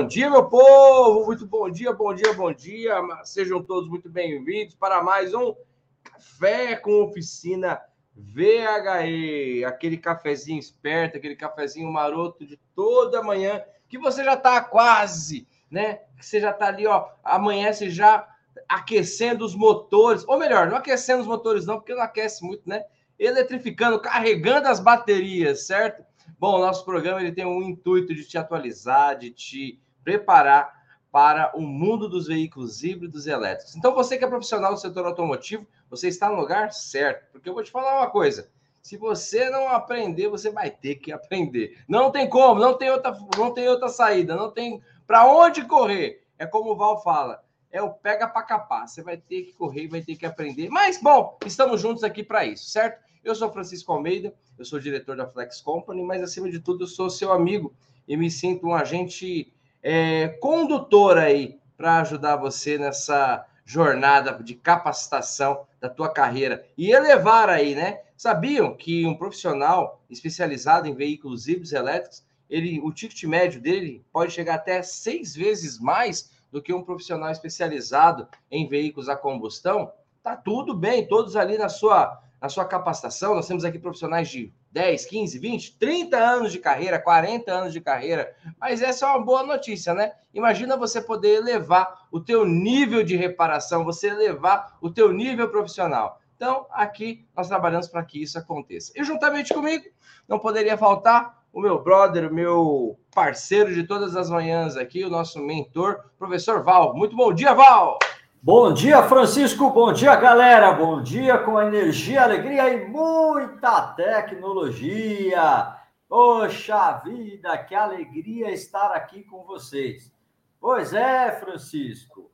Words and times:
Bom 0.00 0.06
dia, 0.06 0.30
meu 0.30 0.48
povo! 0.48 1.26
Muito 1.26 1.46
bom 1.46 1.70
dia, 1.70 1.92
bom 1.92 2.14
dia, 2.14 2.32
bom 2.32 2.50
dia! 2.50 2.94
Sejam 3.22 3.62
todos 3.62 3.86
muito 3.86 4.08
bem-vindos 4.08 4.74
para 4.74 5.02
mais 5.02 5.34
um 5.34 5.54
Café 6.02 6.74
com 6.74 7.02
Oficina 7.02 7.78
VHE, 8.16 9.62
aquele 9.66 9.98
cafezinho 9.98 10.58
esperto, 10.58 11.18
aquele 11.18 11.36
cafezinho 11.36 11.92
maroto 11.92 12.46
de 12.46 12.56
toda 12.74 13.22
manhã, 13.22 13.62
que 13.90 13.98
você 13.98 14.24
já 14.24 14.32
está 14.32 14.64
quase, 14.64 15.46
né? 15.70 16.00
Você 16.18 16.40
já 16.40 16.52
está 16.52 16.68
ali, 16.68 16.86
ó, 16.86 17.06
amanhece 17.22 17.90
já 17.90 18.26
aquecendo 18.66 19.44
os 19.44 19.54
motores, 19.54 20.24
ou 20.26 20.38
melhor, 20.38 20.66
não 20.70 20.78
aquecendo 20.78 21.20
os 21.20 21.28
motores 21.28 21.66
não, 21.66 21.76
porque 21.76 21.94
não 21.94 22.02
aquece 22.02 22.42
muito, 22.42 22.66
né? 22.66 22.84
Eletrificando, 23.18 24.00
carregando 24.00 24.66
as 24.66 24.80
baterias, 24.80 25.66
certo? 25.66 26.02
Bom, 26.38 26.58
nosso 26.58 26.86
programa 26.86 27.20
ele 27.20 27.32
tem 27.32 27.44
um 27.44 27.60
intuito 27.60 28.14
de 28.14 28.24
te 28.24 28.38
atualizar, 28.38 29.18
de 29.18 29.30
te 29.30 29.78
preparar 30.02 30.80
para 31.10 31.56
o 31.56 31.60
mundo 31.60 32.08
dos 32.08 32.28
veículos 32.28 32.84
híbridos 32.84 33.26
e 33.26 33.30
elétricos. 33.30 33.74
Então, 33.74 33.94
você 33.94 34.16
que 34.16 34.24
é 34.24 34.28
profissional 34.28 34.72
do 34.72 34.80
setor 34.80 35.06
automotivo, 35.06 35.66
você 35.88 36.08
está 36.08 36.28
no 36.30 36.36
lugar 36.36 36.72
certo, 36.72 37.32
porque 37.32 37.48
eu 37.48 37.54
vou 37.54 37.64
te 37.64 37.70
falar 37.70 37.98
uma 37.98 38.10
coisa. 38.10 38.48
Se 38.80 38.96
você 38.96 39.50
não 39.50 39.68
aprender, 39.68 40.28
você 40.28 40.50
vai 40.50 40.70
ter 40.70 40.96
que 40.96 41.12
aprender. 41.12 41.82
Não 41.88 42.10
tem 42.10 42.28
como, 42.28 42.60
não 42.60 42.78
tem 42.78 42.90
outra, 42.90 43.16
não 43.36 43.52
tem 43.52 43.68
outra 43.68 43.88
saída, 43.88 44.36
não 44.36 44.50
tem 44.50 44.80
para 45.06 45.26
onde 45.26 45.64
correr. 45.64 46.24
É 46.38 46.46
como 46.46 46.70
o 46.70 46.76
Val 46.76 47.02
fala, 47.02 47.44
é 47.70 47.82
o 47.82 47.90
pega 47.90 48.26
para 48.26 48.42
capar. 48.42 48.88
Você 48.88 49.02
vai 49.02 49.16
ter 49.16 49.42
que 49.42 49.52
correr, 49.52 49.88
vai 49.88 50.00
ter 50.00 50.16
que 50.16 50.24
aprender. 50.24 50.70
Mas 50.70 51.00
bom, 51.00 51.36
estamos 51.44 51.80
juntos 51.80 52.02
aqui 52.02 52.22
para 52.22 52.44
isso, 52.44 52.70
certo? 52.70 53.04
Eu 53.22 53.34
sou 53.34 53.52
Francisco 53.52 53.92
Almeida, 53.92 54.34
eu 54.58 54.64
sou 54.64 54.80
diretor 54.80 55.16
da 55.16 55.26
Flex 55.26 55.60
Company, 55.60 56.02
mas 56.02 56.22
acima 56.22 56.50
de 56.50 56.58
tudo 56.58 56.84
eu 56.84 56.88
sou 56.88 57.10
seu 57.10 57.32
amigo 57.32 57.74
e 58.08 58.16
me 58.16 58.30
sinto 58.30 58.66
um 58.66 58.74
agente 58.74 59.52
é, 59.82 60.28
condutor 60.40 61.18
aí 61.18 61.58
para 61.76 62.00
ajudar 62.00 62.36
você 62.36 62.78
nessa 62.78 63.46
jornada 63.64 64.32
de 64.42 64.54
capacitação 64.54 65.66
da 65.80 65.88
tua 65.88 66.08
carreira 66.08 66.66
e 66.76 66.90
elevar 66.90 67.48
aí, 67.48 67.74
né? 67.74 68.00
Sabiam 68.16 68.74
que 68.74 69.06
um 69.06 69.16
profissional 69.16 70.02
especializado 70.10 70.86
em 70.86 70.94
veículos 70.94 71.48
híbridos 71.48 71.72
elétricos, 71.72 72.24
ele, 72.48 72.80
o 72.80 72.92
ticket 72.92 73.22
médio 73.24 73.60
dele 73.60 74.04
pode 74.12 74.32
chegar 74.32 74.56
até 74.56 74.82
seis 74.82 75.34
vezes 75.34 75.78
mais 75.78 76.30
do 76.50 76.60
que 76.60 76.74
um 76.74 76.82
profissional 76.82 77.30
especializado 77.30 78.28
em 78.50 78.68
veículos 78.68 79.08
a 79.08 79.16
combustão? 79.16 79.90
Tá 80.22 80.36
tudo 80.36 80.74
bem, 80.74 81.06
todos 81.06 81.36
ali 81.36 81.56
na 81.56 81.68
sua 81.68 82.20
na 82.40 82.48
sua 82.48 82.64
capacitação. 82.64 83.34
Nós 83.34 83.46
temos 83.46 83.64
aqui 83.64 83.78
profissionais 83.78 84.28
de 84.28 84.52
10, 84.70 85.06
15, 85.06 85.38
20, 85.38 85.78
30 85.78 86.16
anos 86.16 86.52
de 86.52 86.58
carreira, 86.58 86.98
40 86.98 87.52
anos 87.52 87.72
de 87.72 87.80
carreira. 87.80 88.34
Mas 88.58 88.80
essa 88.80 89.06
é 89.06 89.08
uma 89.08 89.24
boa 89.24 89.42
notícia, 89.42 89.92
né? 89.92 90.12
Imagina 90.32 90.76
você 90.76 91.00
poder 91.00 91.36
elevar 91.38 92.06
o 92.10 92.20
teu 92.20 92.44
nível 92.44 93.02
de 93.02 93.16
reparação, 93.16 93.84
você 93.84 94.08
elevar 94.08 94.76
o 94.80 94.90
teu 94.90 95.12
nível 95.12 95.48
profissional. 95.48 96.20
Então, 96.36 96.66
aqui 96.70 97.26
nós 97.36 97.48
trabalhamos 97.48 97.88
para 97.88 98.04
que 98.04 98.22
isso 98.22 98.38
aconteça. 98.38 98.92
E 98.96 99.04
juntamente 99.04 99.52
comigo, 99.52 99.84
não 100.26 100.38
poderia 100.38 100.78
faltar 100.78 101.40
o 101.52 101.60
meu 101.60 101.82
brother, 101.82 102.30
o 102.30 102.34
meu 102.34 102.98
parceiro 103.14 103.74
de 103.74 103.82
todas 103.82 104.16
as 104.16 104.30
manhãs 104.30 104.76
aqui, 104.76 105.04
o 105.04 105.10
nosso 105.10 105.40
mentor, 105.40 106.04
professor 106.18 106.62
Val. 106.62 106.94
Muito 106.94 107.16
bom 107.16 107.32
dia, 107.32 107.52
Val! 107.52 107.98
Bom 108.42 108.72
dia, 108.72 109.02
Francisco. 109.02 109.68
Bom 109.68 109.92
dia, 109.92 110.16
galera. 110.16 110.72
Bom 110.72 111.02
dia 111.02 111.36
com 111.36 111.60
energia, 111.60 112.22
alegria 112.22 112.72
e 112.72 112.88
muita 112.88 113.92
tecnologia. 113.92 115.76
Poxa 116.08 117.02
vida, 117.04 117.58
que 117.58 117.74
alegria 117.74 118.50
estar 118.50 118.92
aqui 118.92 119.24
com 119.24 119.44
vocês. 119.44 120.10
Pois 120.58 120.94
é, 120.94 121.32
Francisco. 121.32 122.30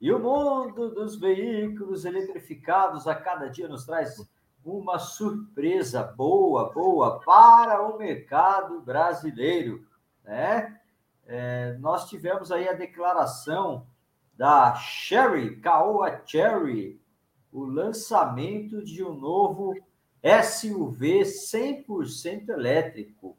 E 0.00 0.10
o 0.10 0.18
mundo 0.18 0.94
dos 0.94 1.20
veículos 1.20 2.06
eletrificados 2.06 3.06
a 3.06 3.14
cada 3.14 3.50
dia 3.50 3.68
nos 3.68 3.84
traz 3.84 4.16
uma 4.64 4.98
surpresa 4.98 6.02
boa, 6.02 6.72
boa 6.72 7.20
para 7.20 7.82
o 7.82 7.98
mercado 7.98 8.80
brasileiro, 8.80 9.86
né? 10.24 10.80
É, 11.26 11.76
nós 11.80 12.08
tivemos 12.08 12.50
aí 12.50 12.66
a 12.66 12.72
declaração 12.72 13.86
da 14.40 14.74
Cherry, 14.74 15.56
Caoa 15.56 16.22
Cherry, 16.24 16.98
o 17.52 17.62
lançamento 17.62 18.82
de 18.82 19.04
um 19.04 19.12
novo 19.12 19.74
SUV 20.42 21.24
100% 21.24 22.48
elétrico. 22.48 23.36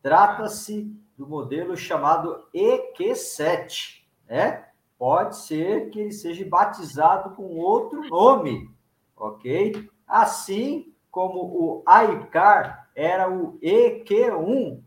Trata-se 0.00 0.96
do 1.18 1.26
modelo 1.26 1.76
chamado 1.76 2.46
EQ7, 2.54 4.04
né? 4.28 4.68
Pode 4.96 5.38
ser 5.38 5.90
que 5.90 5.98
ele 5.98 6.12
seja 6.12 6.48
batizado 6.48 7.34
com 7.34 7.56
outro 7.56 8.08
nome, 8.08 8.70
ok? 9.16 9.90
Assim 10.06 10.94
como 11.10 11.40
o 11.40 11.84
iCar 12.12 12.88
era 12.94 13.28
o 13.28 13.58
EQ1, 13.58 14.80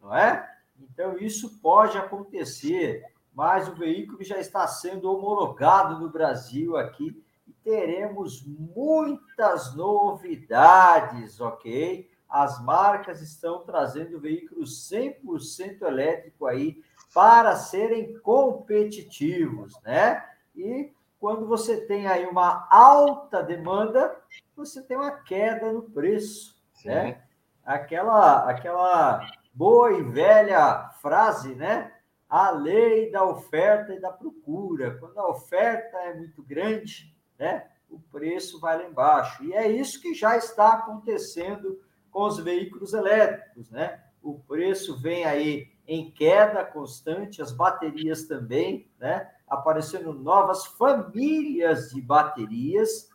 não 0.00 0.16
é? 0.16 0.50
Então, 0.80 1.16
isso 1.16 1.60
pode 1.60 1.96
acontecer 1.96 3.04
mas 3.34 3.68
o 3.68 3.74
veículo 3.74 4.22
já 4.22 4.38
está 4.38 4.66
sendo 4.66 5.10
homologado 5.10 5.98
no 5.98 6.10
Brasil 6.10 6.76
aqui 6.76 7.22
e 7.46 7.52
teremos 7.52 8.44
muitas 8.46 9.74
novidades, 9.74 11.40
ok? 11.40 12.10
As 12.28 12.62
marcas 12.62 13.20
estão 13.20 13.60
trazendo 13.64 14.20
veículos 14.20 14.90
100% 14.90 15.82
elétrico 15.82 16.46
aí 16.46 16.82
para 17.12 17.56
serem 17.56 18.18
competitivos, 18.20 19.78
né? 19.82 20.24
E 20.54 20.92
quando 21.18 21.46
você 21.46 21.86
tem 21.86 22.06
aí 22.06 22.26
uma 22.26 22.66
alta 22.70 23.42
demanda, 23.42 24.16
você 24.56 24.82
tem 24.82 24.96
uma 24.96 25.10
queda 25.10 25.72
no 25.72 25.82
preço, 25.82 26.56
Sim. 26.74 26.88
né? 26.88 27.22
Aquela 27.64 28.50
aquela 28.50 29.24
boa 29.54 29.92
e 29.92 30.02
velha 30.02 30.90
frase, 31.00 31.54
né? 31.54 31.92
A 32.32 32.50
lei 32.50 33.10
da 33.10 33.22
oferta 33.26 33.92
e 33.92 34.00
da 34.00 34.10
procura. 34.10 34.96
Quando 34.98 35.18
a 35.18 35.28
oferta 35.28 35.98
é 35.98 36.14
muito 36.14 36.42
grande, 36.42 37.14
né, 37.38 37.68
o 37.90 38.00
preço 38.00 38.58
vai 38.58 38.78
lá 38.78 38.88
embaixo. 38.88 39.44
E 39.44 39.52
é 39.52 39.70
isso 39.70 40.00
que 40.00 40.14
já 40.14 40.34
está 40.34 40.72
acontecendo 40.72 41.78
com 42.10 42.22
os 42.22 42.38
veículos 42.38 42.94
elétricos, 42.94 43.70
né? 43.70 44.02
O 44.22 44.38
preço 44.38 44.98
vem 44.98 45.26
aí 45.26 45.68
em 45.86 46.10
queda 46.10 46.64
constante, 46.64 47.42
as 47.42 47.52
baterias 47.52 48.24
também, 48.24 48.90
né? 48.98 49.30
Aparecendo 49.46 50.14
novas 50.14 50.64
famílias 50.64 51.90
de 51.90 52.00
baterias. 52.00 53.10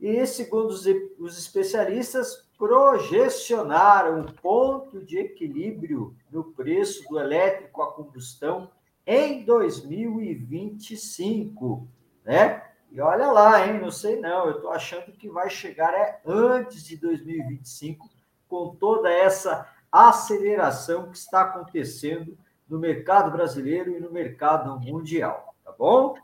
E 0.00 0.24
segundo 0.24 0.68
os, 0.68 0.86
os 1.18 1.38
especialistas, 1.38 2.48
projecionaram 2.60 4.20
um 4.20 4.26
ponto 4.26 5.02
de 5.02 5.18
equilíbrio 5.18 6.14
no 6.30 6.44
preço 6.44 7.08
do 7.08 7.18
elétrico 7.18 7.80
a 7.80 7.90
combustão 7.90 8.70
em 9.06 9.42
2025, 9.46 11.88
né? 12.22 12.62
E 12.92 13.00
olha 13.00 13.32
lá, 13.32 13.66
hein? 13.66 13.80
Não 13.80 13.90
sei 13.90 14.20
não, 14.20 14.44
eu 14.44 14.56
estou 14.56 14.70
achando 14.70 15.10
que 15.12 15.30
vai 15.30 15.48
chegar 15.48 15.94
é 15.94 16.20
antes 16.26 16.84
de 16.84 16.98
2025, 16.98 18.10
com 18.46 18.76
toda 18.78 19.10
essa 19.10 19.66
aceleração 19.90 21.10
que 21.10 21.16
está 21.16 21.40
acontecendo 21.40 22.36
no 22.68 22.78
mercado 22.78 23.30
brasileiro 23.30 23.96
e 23.96 24.00
no 24.00 24.10
mercado 24.10 24.78
mundial, 24.78 25.54
tá 25.64 25.72
bom? 25.72 26.14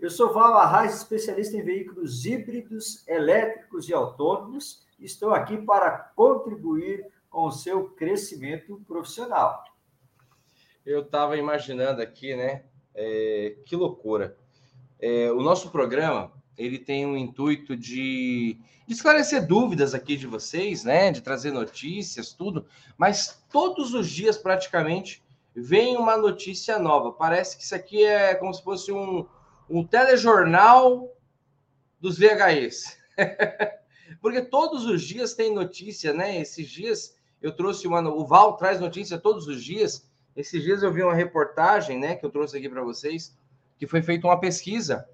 Eu 0.00 0.10
sou 0.10 0.32
Val 0.32 0.54
Arraes, 0.54 0.96
especialista 0.96 1.56
em 1.56 1.62
veículos 1.62 2.26
híbridos, 2.26 3.06
elétricos 3.06 3.88
e 3.88 3.94
autônomos 3.94 4.82
estou 4.98 5.32
aqui 5.32 5.56
para 5.56 5.90
contribuir 6.14 7.06
com 7.28 7.46
o 7.46 7.52
seu 7.52 7.90
crescimento 7.90 8.80
profissional. 8.86 9.64
Eu 10.86 11.00
estava 11.02 11.36
imaginando 11.36 12.00
aqui, 12.00 12.36
né? 12.36 12.64
É, 12.94 13.56
que 13.64 13.74
loucura. 13.74 14.36
É, 15.00 15.32
o 15.32 15.40
nosso 15.40 15.70
programa 15.70 16.32
ele 16.56 16.78
tem 16.78 17.04
um 17.04 17.16
intuito 17.16 17.76
de, 17.76 18.58
de, 18.86 18.92
esclarecer 18.94 19.46
dúvidas 19.46 19.94
aqui 19.94 20.16
de 20.16 20.26
vocês, 20.26 20.84
né? 20.84 21.10
De 21.10 21.20
trazer 21.20 21.50
notícias, 21.50 22.32
tudo. 22.32 22.66
Mas 22.96 23.42
todos 23.50 23.94
os 23.94 24.08
dias, 24.08 24.38
praticamente, 24.38 25.22
vem 25.54 25.96
uma 25.96 26.16
notícia 26.16 26.78
nova. 26.78 27.12
Parece 27.12 27.56
que 27.56 27.64
isso 27.64 27.74
aqui 27.74 28.04
é 28.04 28.34
como 28.34 28.54
se 28.54 28.62
fosse 28.62 28.92
um, 28.92 29.26
um 29.68 29.84
telejornal 29.84 31.10
dos 32.00 32.18
VHS. 32.18 32.98
Porque 34.20 34.42
todos 34.42 34.84
os 34.86 35.02
dias 35.02 35.34
tem 35.34 35.54
notícia, 35.54 36.12
né? 36.12 36.40
Esses 36.40 36.68
dias 36.68 37.16
eu 37.40 37.54
trouxe 37.54 37.86
uma. 37.86 38.00
O 38.00 38.26
Val 38.26 38.56
traz 38.56 38.80
notícia 38.80 39.18
todos 39.18 39.46
os 39.46 39.62
dias. 39.62 40.08
Esses 40.36 40.62
dias 40.62 40.82
eu 40.82 40.92
vi 40.92 41.02
uma 41.02 41.14
reportagem, 41.14 41.98
né? 41.98 42.16
Que 42.16 42.24
eu 42.26 42.30
trouxe 42.30 42.56
aqui 42.56 42.68
para 42.68 42.82
vocês, 42.82 43.36
que 43.78 43.86
foi 43.86 44.02
feita 44.02 44.26
uma 44.26 44.40
pesquisa. 44.40 45.06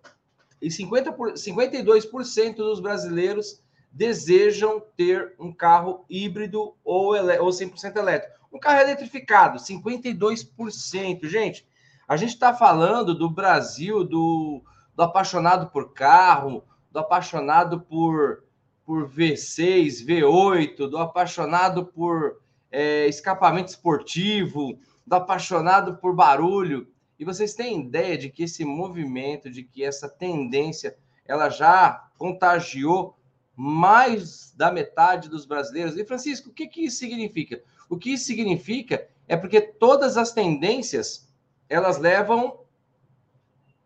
E 0.60 0.70
50 0.70 1.12
por, 1.12 1.32
52% 1.32 2.56
dos 2.56 2.80
brasileiros 2.80 3.62
desejam 3.90 4.80
ter 4.96 5.34
um 5.38 5.52
carro 5.52 6.04
híbrido 6.08 6.74
ou, 6.84 7.16
ele, 7.16 7.38
ou 7.38 7.48
100% 7.48 7.96
elétrico. 7.96 8.38
Um 8.52 8.58
carro 8.58 8.80
eletrificado, 8.80 9.58
52%. 9.58 11.26
Gente, 11.26 11.66
A 12.06 12.16
gente 12.16 12.30
está 12.30 12.52
falando 12.52 13.14
do 13.14 13.30
Brasil, 13.30 14.04
do, 14.04 14.62
do 14.94 15.02
apaixonado 15.02 15.70
por 15.70 15.92
carro, 15.92 16.64
do 16.90 16.98
apaixonado 16.98 17.80
por, 17.80 18.44
por 18.90 19.08
V6, 19.08 20.04
V8, 20.04 20.88
do 20.88 20.98
apaixonado 20.98 21.86
por 21.86 22.40
é, 22.72 23.06
escapamento 23.06 23.68
esportivo, 23.68 24.80
do 25.06 25.14
apaixonado 25.14 25.98
por 25.98 26.12
barulho. 26.12 26.88
E 27.16 27.24
vocês 27.24 27.54
têm 27.54 27.82
ideia 27.82 28.18
de 28.18 28.28
que 28.28 28.42
esse 28.42 28.64
movimento, 28.64 29.48
de 29.48 29.62
que 29.62 29.84
essa 29.84 30.08
tendência, 30.08 30.98
ela 31.24 31.48
já 31.48 32.10
contagiou 32.18 33.16
mais 33.54 34.52
da 34.56 34.72
metade 34.72 35.28
dos 35.28 35.46
brasileiros. 35.46 35.96
E 35.96 36.04
Francisco, 36.04 36.50
o 36.50 36.52
que, 36.52 36.66
que 36.66 36.86
isso 36.86 36.98
significa? 36.98 37.62
O 37.88 37.96
que 37.96 38.14
isso 38.14 38.24
significa 38.24 39.06
é 39.28 39.36
porque 39.36 39.60
todas 39.60 40.16
as 40.16 40.32
tendências 40.32 41.32
elas 41.68 41.96
levam 41.96 42.64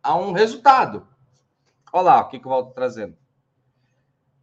a 0.03 0.17
um 0.17 0.33
resultado. 0.33 1.07
Olha 1.93 2.05
lá 2.05 2.21
o 2.23 2.29
que, 2.31 2.39
que 2.39 2.47
eu 2.47 2.51
volto 2.51 2.73
trazendo. 2.73 3.23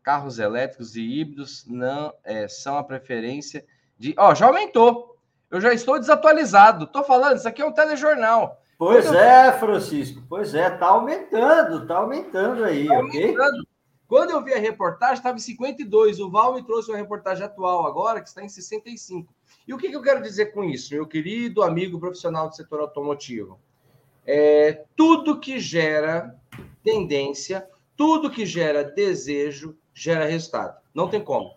Carros 0.03 0.39
elétricos 0.39 0.95
e 0.95 1.01
híbridos 1.01 1.65
não 1.67 2.13
é, 2.23 2.47
são 2.47 2.77
a 2.77 2.83
preferência 2.83 3.65
de. 3.97 4.15
Ó, 4.17 4.33
já 4.33 4.47
aumentou. 4.47 5.17
Eu 5.49 5.59
já 5.59 5.73
estou 5.73 5.99
desatualizado. 5.99 6.85
Estou 6.85 7.03
falando, 7.03 7.37
isso 7.37 7.47
aqui 7.47 7.61
é 7.61 7.65
um 7.65 7.73
telejornal. 7.73 8.61
Pois 8.77 9.05
Quando 9.05 9.17
é, 9.17 9.49
eu... 9.49 9.59
Francisco. 9.59 10.23
Pois 10.27 10.55
é, 10.55 10.69
tá 10.69 10.87
aumentando, 10.87 11.85
tá 11.85 11.97
aumentando 11.97 12.63
aí, 12.63 12.87
tá 12.87 12.99
ok? 12.99 13.21
Aumentando. 13.21 13.67
Quando 14.07 14.31
eu 14.31 14.43
vi 14.43 14.53
a 14.53 14.59
reportagem, 14.59 15.15
estava 15.15 15.37
em 15.37 15.39
52. 15.39 16.19
O 16.19 16.29
Val 16.29 16.55
me 16.55 16.63
trouxe 16.63 16.89
uma 16.89 16.97
reportagem 16.97 17.45
atual 17.45 17.85
agora, 17.85 18.19
que 18.19 18.27
está 18.27 18.43
em 18.43 18.49
65. 18.49 19.33
E 19.67 19.73
o 19.73 19.77
que, 19.77 19.87
que 19.87 19.95
eu 19.95 20.01
quero 20.01 20.21
dizer 20.21 20.47
com 20.47 20.63
isso, 20.63 20.93
meu 20.93 21.07
querido 21.07 21.61
amigo 21.61 21.99
profissional 21.99 22.49
do 22.49 22.55
setor 22.55 22.81
automotivo? 22.81 23.59
É, 24.25 24.83
tudo 24.95 25.39
que 25.39 25.59
gera 25.59 26.35
tendência, 26.83 27.65
tudo 27.95 28.29
que 28.29 28.45
gera 28.45 28.83
desejo, 28.83 29.77
gera 29.93 30.25
resultado. 30.25 30.77
Não 30.93 31.09
tem 31.09 31.23
como. 31.23 31.55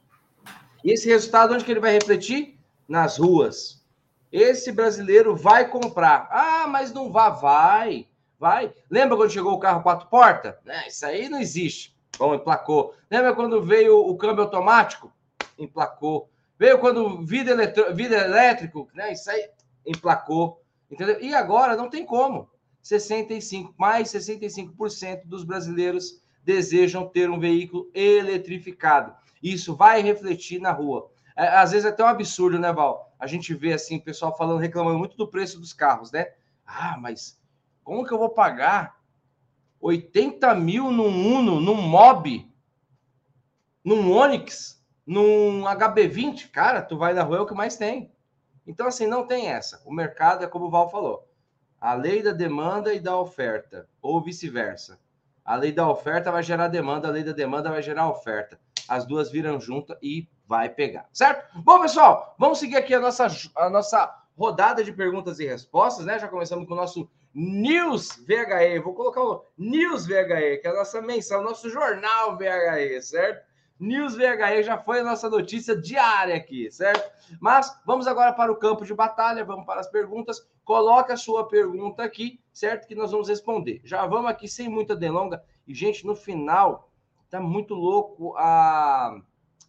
E 0.82 0.92
esse 0.92 1.08
resultado, 1.08 1.54
onde 1.54 1.64
que 1.64 1.70
ele 1.70 1.80
vai 1.80 1.92
refletir? 1.92 2.58
Nas 2.86 3.18
ruas. 3.18 3.82
Esse 4.30 4.72
brasileiro 4.72 5.34
vai 5.34 5.68
comprar. 5.68 6.28
Ah, 6.30 6.66
mas 6.66 6.92
não 6.92 7.10
vá, 7.10 7.30
vai. 7.30 8.06
Vai. 8.38 8.74
Lembra 8.90 9.16
quando 9.16 9.30
chegou 9.30 9.52
o 9.52 9.60
carro 9.60 9.82
quatro 9.82 10.08
portas? 10.08 10.54
É, 10.66 10.88
isso 10.88 11.06
aí 11.06 11.28
não 11.28 11.40
existe. 11.40 11.96
Bom, 12.18 12.34
emplacou. 12.34 12.94
Lembra 13.10 13.34
quando 13.34 13.62
veio 13.62 13.96
o 13.98 14.16
câmbio 14.16 14.44
automático? 14.44 15.12
Emplacou. 15.58 16.28
Veio 16.58 16.78
quando 16.78 17.24
vidro, 17.24 17.52
eletro... 17.54 17.94
vidro 17.94 18.16
elétrico, 18.16 18.88
né? 18.94 19.12
Isso 19.12 19.30
aí 19.30 19.48
emplacou. 19.86 20.60
Entendeu? 20.90 21.20
E 21.20 21.34
agora 21.34 21.76
não 21.76 21.88
tem 21.88 22.04
como. 22.04 22.50
65, 22.82 23.74
mais 23.78 24.08
65% 24.08 25.22
dos 25.24 25.42
brasileiros 25.42 26.22
desejam 26.44 27.08
ter 27.08 27.30
um 27.30 27.38
veículo 27.38 27.90
eletrificado. 27.94 29.14
Isso 29.42 29.74
vai 29.74 30.02
refletir 30.02 30.60
na 30.60 30.70
rua. 30.70 31.10
É, 31.36 31.48
às 31.48 31.72
vezes 31.72 31.84
é 31.84 31.88
até 31.88 32.04
um 32.04 32.08
absurdo, 32.08 32.58
né, 32.58 32.72
Val? 32.72 33.12
A 33.18 33.26
gente 33.26 33.54
vê 33.54 33.72
assim, 33.72 33.96
o 33.96 34.02
pessoal 34.02 34.36
falando, 34.36 34.60
reclamando 34.60 34.98
muito 34.98 35.16
do 35.16 35.28
preço 35.28 35.58
dos 35.58 35.72
carros, 35.72 36.12
né? 36.12 36.32
Ah, 36.66 36.96
mas 36.98 37.40
como 37.82 38.06
que 38.06 38.12
eu 38.12 38.18
vou 38.18 38.30
pagar 38.30 38.98
80 39.80 40.54
mil 40.54 40.90
num 40.90 41.36
Uno, 41.36 41.60
num 41.60 41.74
Mob, 41.74 42.50
num 43.84 44.10
Onix, 44.12 44.82
num 45.06 45.62
HB20, 45.64 46.50
cara, 46.50 46.80
tu 46.80 46.96
vai 46.96 47.12
na 47.12 47.22
rua 47.22 47.38
é 47.38 47.40
o 47.40 47.46
que 47.46 47.54
mais 47.54 47.76
tem. 47.76 48.10
Então, 48.66 48.86
assim, 48.86 49.06
não 49.06 49.26
tem 49.26 49.48
essa. 49.48 49.82
O 49.84 49.92
mercado 49.92 50.42
é 50.42 50.46
como 50.46 50.66
o 50.66 50.70
Val 50.70 50.90
falou. 50.90 51.28
A 51.78 51.92
lei 51.92 52.22
da 52.22 52.32
demanda 52.32 52.94
e 52.94 53.00
da 53.00 53.18
oferta, 53.18 53.86
ou 54.00 54.22
vice-versa. 54.22 54.98
A 55.44 55.56
lei 55.56 55.72
da 55.72 55.88
oferta 55.88 56.32
vai 56.32 56.42
gerar 56.42 56.68
demanda, 56.68 57.08
a 57.08 57.10
lei 57.10 57.22
da 57.22 57.32
demanda 57.32 57.70
vai 57.70 57.82
gerar 57.82 58.08
oferta. 58.08 58.58
As 58.88 59.04
duas 59.04 59.30
viram 59.30 59.60
juntas 59.60 59.96
e 60.02 60.28
vai 60.46 60.68
pegar, 60.68 61.08
certo? 61.12 61.58
Bom, 61.60 61.80
pessoal, 61.80 62.34
vamos 62.38 62.58
seguir 62.58 62.76
aqui 62.76 62.94
a 62.94 63.00
nossa, 63.00 63.26
a 63.56 63.68
nossa 63.68 64.24
rodada 64.36 64.82
de 64.82 64.92
perguntas 64.92 65.38
e 65.38 65.46
respostas, 65.46 66.06
né? 66.06 66.18
Já 66.18 66.28
começamos 66.28 66.66
com 66.66 66.72
o 66.74 66.76
nosso 66.76 67.10
News 67.34 68.16
VHE. 68.26 68.78
Vou 68.78 68.94
colocar 68.94 69.22
o 69.22 69.44
News 69.58 70.06
VHE, 70.06 70.58
que 70.60 70.66
é 70.66 70.70
a 70.70 70.74
nossa 70.74 71.02
menção, 71.02 71.42
nosso 71.42 71.68
jornal 71.68 72.36
VHE, 72.36 73.02
certo? 73.02 73.44
News 73.78 74.14
VHE 74.14 74.62
já 74.62 74.78
foi 74.78 75.00
a 75.00 75.04
nossa 75.04 75.28
notícia 75.28 75.76
diária 75.76 76.36
aqui, 76.36 76.70
certo? 76.70 77.10
Mas 77.40 77.76
vamos 77.84 78.06
agora 78.06 78.32
para 78.32 78.52
o 78.52 78.56
campo 78.56 78.84
de 78.84 78.94
batalha, 78.94 79.44
vamos 79.44 79.66
para 79.66 79.80
as 79.80 79.90
perguntas. 79.90 80.46
Coloca 80.64 81.14
a 81.14 81.16
sua 81.16 81.48
pergunta 81.48 82.02
aqui, 82.02 82.40
certo? 82.52 82.86
Que 82.86 82.94
nós 82.94 83.10
vamos 83.10 83.28
responder. 83.28 83.80
Já 83.84 84.06
vamos 84.06 84.30
aqui 84.30 84.46
sem 84.46 84.68
muita 84.68 84.94
delonga. 84.94 85.42
E, 85.66 85.74
gente, 85.74 86.06
no 86.06 86.14
final, 86.14 86.90
tá 87.28 87.40
muito 87.40 87.74
louco 87.74 88.34
a, 88.36 89.20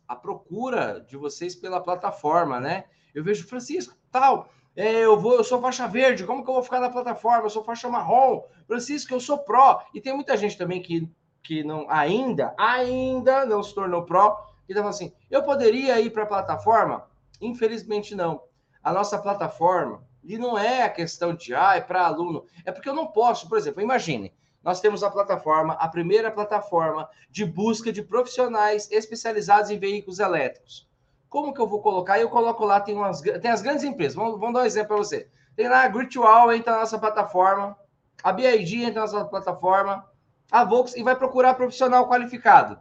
a 0.08 0.16
procura 0.16 1.04
de 1.08 1.18
vocês 1.18 1.56
pela 1.56 1.82
plataforma, 1.82 2.60
né? 2.60 2.86
Eu 3.14 3.24
vejo, 3.24 3.48
Francisco, 3.48 3.96
tal, 4.12 4.50
é, 4.76 5.00
eu 5.00 5.18
vou, 5.18 5.36
eu 5.36 5.44
sou 5.44 5.62
faixa 5.62 5.88
verde, 5.88 6.26
como 6.26 6.44
que 6.44 6.50
eu 6.50 6.54
vou 6.54 6.64
ficar 6.64 6.80
na 6.80 6.90
plataforma? 6.90 7.46
Eu 7.46 7.50
sou 7.50 7.64
faixa 7.64 7.90
marrom, 7.90 8.44
Francisco, 8.68 9.14
eu 9.14 9.20
sou 9.20 9.38
pró. 9.38 9.82
E 9.94 10.02
tem 10.02 10.14
muita 10.14 10.36
gente 10.36 10.58
também 10.58 10.82
que, 10.82 11.10
que 11.46 11.64
não 11.64 11.86
ainda, 11.90 12.54
ainda 12.58 13.46
não 13.46 13.62
se 13.62 13.74
tornou 13.74 14.04
pró, 14.04 14.44
que 14.66 14.74
tá 14.74 14.80
falando 14.80 14.96
assim: 14.96 15.14
eu 15.30 15.44
poderia 15.44 16.00
ir 16.02 16.10
para 16.10 16.24
a 16.24 16.28
plataforma? 16.28 17.08
Infelizmente 17.40 18.16
não. 18.16 18.42
A 18.84 18.92
nossa 18.92 19.18
plataforma, 19.18 20.04
e 20.24 20.38
não 20.38 20.58
é 20.58 20.84
a 20.84 20.90
questão 20.90 21.34
de 21.34 21.54
ah, 21.54 21.76
é 21.76 21.82
para 21.82 22.06
aluno, 22.06 22.46
é 22.66 22.72
porque 22.72 22.90
eu 22.90 22.94
não 22.94 23.08
posso, 23.08 23.48
por 23.48 23.58
exemplo, 23.58 23.82
imagine, 23.82 24.34
nós 24.64 24.82
temos 24.82 25.04
a 25.04 25.12
plataforma, 25.12 25.74
a 25.74 25.88
primeira 25.88 26.32
plataforma 26.32 27.08
de 27.30 27.46
busca 27.46 27.92
de 27.92 28.02
profissionais 28.02 28.90
especializados 28.92 29.70
em 29.70 29.78
veículos 29.78 30.20
elétricos. 30.20 30.90
Como 31.30 31.54
que 31.54 31.62
eu 31.62 31.68
vou 31.68 31.82
colocar? 31.82 32.20
Eu 32.20 32.30
coloco 32.30 32.66
lá, 32.66 32.80
tem, 32.80 32.96
umas, 32.96 33.22
tem 33.22 33.52
as 33.52 33.62
grandes 33.62 33.84
empresas. 33.84 34.16
Vamos, 34.16 34.40
vamos 34.40 34.56
dar 34.56 34.62
um 34.62 34.66
exemplo 34.66 34.90
para 34.90 34.98
você. 34.98 35.30
Tem 35.56 35.68
lá 35.68 35.84
a 35.84 35.90
Virtual, 35.90 36.52
entra 36.52 36.74
na 36.74 36.80
nossa 36.80 36.98
plataforma. 36.98 37.78
A 38.24 38.32
BID 38.32 38.84
entra 38.84 39.02
na 39.06 39.12
nossa 39.12 39.26
plataforma. 39.26 40.10
A 40.52 40.64
Volks 40.64 40.96
e 40.96 41.04
vai 41.04 41.16
procurar 41.16 41.56
profissional 41.56 42.08
qualificado. 42.08 42.80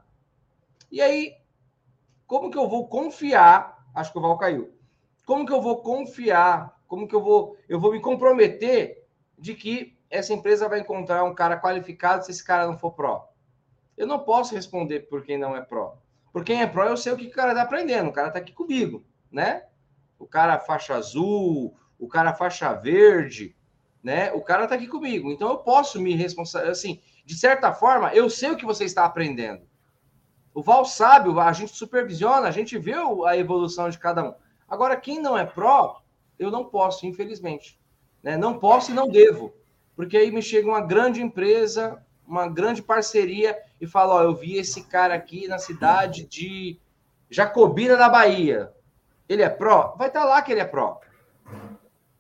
E 0.91 1.01
aí, 1.01 1.35
como 2.27 2.51
que 2.51 2.59
eu 2.59 2.69
vou 2.69 2.89
confiar? 2.89 3.85
Acho 3.95 4.13
que 4.13 4.19
o 4.19 4.21
Val 4.21 4.39
caiu. 4.39 4.73
Como 5.27 5.47
que 5.47 5.53
eu 5.53 5.61
vou 5.61 5.83
confiar? 5.83 6.79
Como 6.87 7.09
que 7.09 7.15
eu 7.15 7.23
vou, 7.23 7.57
eu 7.69 7.81
vou 7.81 7.93
me 7.93 8.01
comprometer 8.01 9.05
de 9.39 9.55
que 9.55 9.97
essa 10.11 10.33
empresa 10.33 10.69
vai 10.69 10.81
encontrar 10.81 11.25
um 11.25 11.35
cara 11.35 11.61
qualificado 11.61 12.25
se 12.25 12.31
esse 12.31 12.45
cara 12.45 12.67
não 12.67 12.79
for 12.79 12.93
pró? 12.93 13.29
Eu 13.97 14.07
não 14.07 14.21
posso 14.21 14.55
responder 14.55 15.01
por 15.01 15.25
quem 15.25 15.39
não 15.39 15.57
é 15.57 15.61
pró. 15.63 15.97
Por 16.33 16.45
quem 16.45 16.63
é 16.63 16.67
pró, 16.67 16.85
eu 16.85 16.97
sei 16.97 17.13
o 17.13 17.17
que 17.17 17.27
o 17.27 17.33
cara 17.33 17.53
está 17.53 17.63
aprendendo. 17.63 18.11
O 18.11 18.13
cara 18.13 18.29
está 18.29 18.41
aqui 18.41 18.53
comigo, 18.53 19.05
né? 19.31 19.65
O 20.19 20.27
cara 20.27 20.59
faixa 20.59 20.95
azul, 20.95 21.77
o 21.99 22.09
cara 22.09 22.35
faixa 22.35 22.73
verde, 22.73 23.57
né? 24.03 24.33
O 24.33 24.41
cara 24.41 24.65
está 24.65 24.75
aqui 24.75 24.87
comigo. 24.87 25.31
Então 25.31 25.49
eu 25.49 25.59
posso 25.59 26.01
me 26.01 26.15
responsabilizar. 26.15 26.73
Assim, 26.73 27.01
de 27.25 27.37
certa 27.37 27.73
forma, 27.73 28.13
eu 28.15 28.29
sei 28.29 28.51
o 28.51 28.57
que 28.57 28.67
você 28.67 28.85
está 28.85 29.05
aprendendo. 29.05 29.63
O 30.53 30.63
Val 30.63 30.85
sabe, 30.85 31.29
a 31.41 31.53
gente 31.53 31.75
supervisiona, 31.75 32.47
a 32.47 32.51
gente 32.51 32.79
vê 32.79 32.95
a 33.27 33.37
evolução 33.37 33.89
de 33.89 33.99
cada 33.99 34.23
um. 34.23 34.35
Agora, 34.69 34.97
quem 34.97 35.21
não 35.21 35.37
é 35.37 35.45
pró, 35.45 36.03
eu 36.39 36.51
não 36.51 36.65
posso, 36.65 37.07
infelizmente. 37.07 37.79
Né? 38.23 38.37
Não 38.37 38.59
posso 38.59 38.91
e 38.91 38.95
não 38.95 39.09
devo. 39.09 39.53
Porque 39.97 40.17
aí 40.17 40.31
me 40.31 40.43
chega 40.43 40.69
uma 40.69 40.81
grande 40.81 41.23
empresa, 41.23 42.05
uma 42.27 42.49
grande 42.49 42.83
parceria 42.83 43.57
e 43.81 43.87
fala: 43.87 44.15
Ó, 44.15 44.23
eu 44.23 44.35
vi 44.35 44.57
esse 44.57 44.85
cara 44.85 45.15
aqui 45.15 45.47
na 45.49 45.59
cidade 45.59 46.25
de 46.25 46.79
Jacobina, 47.31 47.97
na 47.97 48.09
Bahia. 48.09 48.73
Ele 49.29 49.43
é 49.43 49.49
pró? 49.49 49.95
Vai 49.97 50.09
estar 50.09 50.21
tá 50.21 50.27
lá 50.27 50.43
que 50.43 50.53
ele 50.53 50.61
é 50.61 50.65
pró. 50.65 51.01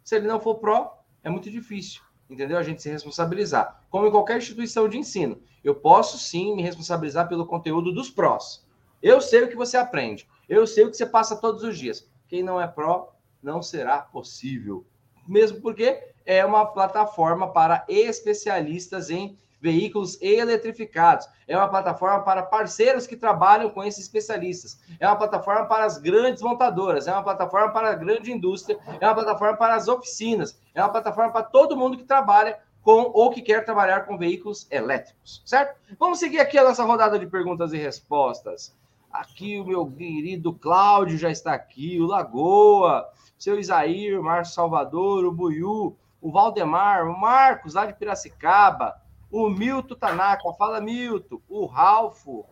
Se 0.02 0.16
ele 0.16 0.26
não 0.26 0.40
for 0.40 0.56
pró, 0.56 1.02
é 1.22 1.30
muito 1.30 1.50
difícil, 1.50 2.02
entendeu? 2.28 2.58
A 2.58 2.62
gente 2.62 2.82
se 2.82 2.90
responsabilizar. 2.90 3.82
Como 3.90 4.06
em 4.06 4.10
qualquer 4.10 4.38
instituição 4.38 4.88
de 4.88 4.98
ensino. 4.98 5.40
Eu 5.62 5.74
posso 5.74 6.18
sim 6.18 6.54
me 6.54 6.62
responsabilizar 6.62 7.28
pelo 7.28 7.46
conteúdo 7.46 7.92
dos 7.92 8.10
prós. 8.10 8.64
Eu 9.02 9.20
sei 9.20 9.44
o 9.44 9.48
que 9.48 9.56
você 9.56 9.76
aprende. 9.76 10.28
Eu 10.48 10.66
sei 10.66 10.84
o 10.84 10.90
que 10.90 10.96
você 10.96 11.06
passa 11.06 11.36
todos 11.36 11.62
os 11.62 11.78
dias. 11.78 12.08
Quem 12.28 12.42
não 12.42 12.60
é 12.60 12.66
pró, 12.66 13.12
não 13.42 13.62
será 13.62 13.98
possível. 13.98 14.84
Mesmo 15.26 15.60
porque 15.60 16.12
é 16.26 16.44
uma 16.44 16.66
plataforma 16.66 17.52
para 17.52 17.84
especialistas 17.88 19.10
em 19.10 19.38
veículos 19.64 20.20
eletrificados. 20.20 21.26
É 21.48 21.56
uma 21.56 21.68
plataforma 21.68 22.22
para 22.22 22.42
parceiros 22.42 23.06
que 23.06 23.16
trabalham 23.16 23.70
com 23.70 23.82
esses 23.82 24.02
especialistas. 24.02 24.78
É 25.00 25.06
uma 25.06 25.16
plataforma 25.16 25.64
para 25.64 25.86
as 25.86 25.96
grandes 25.96 26.42
montadoras. 26.42 27.06
É 27.06 27.12
uma 27.12 27.22
plataforma 27.22 27.72
para 27.72 27.88
a 27.88 27.94
grande 27.94 28.30
indústria. 28.30 28.78
É 29.00 29.06
uma 29.06 29.14
plataforma 29.14 29.56
para 29.56 29.74
as 29.74 29.88
oficinas. 29.88 30.60
É 30.74 30.82
uma 30.82 30.90
plataforma 30.90 31.32
para 31.32 31.44
todo 31.44 31.78
mundo 31.78 31.96
que 31.96 32.04
trabalha 32.04 32.58
com 32.82 33.10
ou 33.14 33.30
que 33.30 33.40
quer 33.40 33.64
trabalhar 33.64 34.04
com 34.04 34.18
veículos 34.18 34.66
elétricos, 34.70 35.42
certo? 35.46 35.80
Vamos 35.98 36.18
seguir 36.18 36.38
aqui 36.38 36.58
a 36.58 36.64
nossa 36.64 36.84
rodada 36.84 37.18
de 37.18 37.26
perguntas 37.26 37.72
e 37.72 37.78
respostas. 37.78 38.76
Aqui 39.10 39.58
o 39.58 39.64
meu 39.64 39.86
querido 39.86 40.52
Cláudio 40.52 41.16
já 41.16 41.30
está 41.30 41.54
aqui, 41.54 41.98
o 41.98 42.04
Lagoa, 42.04 43.08
seu 43.38 43.58
Isair, 43.58 44.20
Márcio 44.20 44.54
Salvador, 44.54 45.24
o 45.24 45.32
Buiu, 45.32 45.96
o 46.20 46.30
Valdemar, 46.30 47.08
o 47.08 47.18
Marcos, 47.18 47.72
lá 47.72 47.86
de 47.86 47.94
Piracicaba, 47.94 49.00
o 49.34 49.50
Milton 49.50 49.96
Tanaka, 49.96 50.52
fala 50.52 50.80
Milton, 50.80 51.40
o 51.48 51.66
Ralfo, 51.66 52.46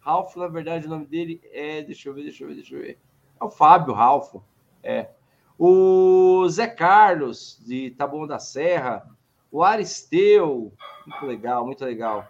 Ralfo, 0.00 0.40
na 0.40 0.48
verdade, 0.48 0.86
o 0.86 0.90
nome 0.90 1.06
dele 1.06 1.40
é, 1.52 1.80
deixa 1.80 2.08
eu 2.08 2.14
ver, 2.14 2.24
deixa 2.24 2.42
eu 2.42 2.48
ver, 2.48 2.54
deixa 2.56 2.74
eu 2.74 2.80
ver, 2.80 2.98
é 3.40 3.44
o 3.44 3.48
Fábio 3.48 3.94
Ralfo, 3.94 4.42
é. 4.82 5.10
O 5.56 6.44
Zé 6.48 6.66
Carlos, 6.66 7.62
de 7.64 7.92
Taboão 7.92 8.26
da 8.26 8.40
Serra, 8.40 9.08
o 9.48 9.62
Aristeu, 9.62 10.72
muito 11.06 11.24
legal, 11.24 11.64
muito 11.64 11.84
legal. 11.84 12.26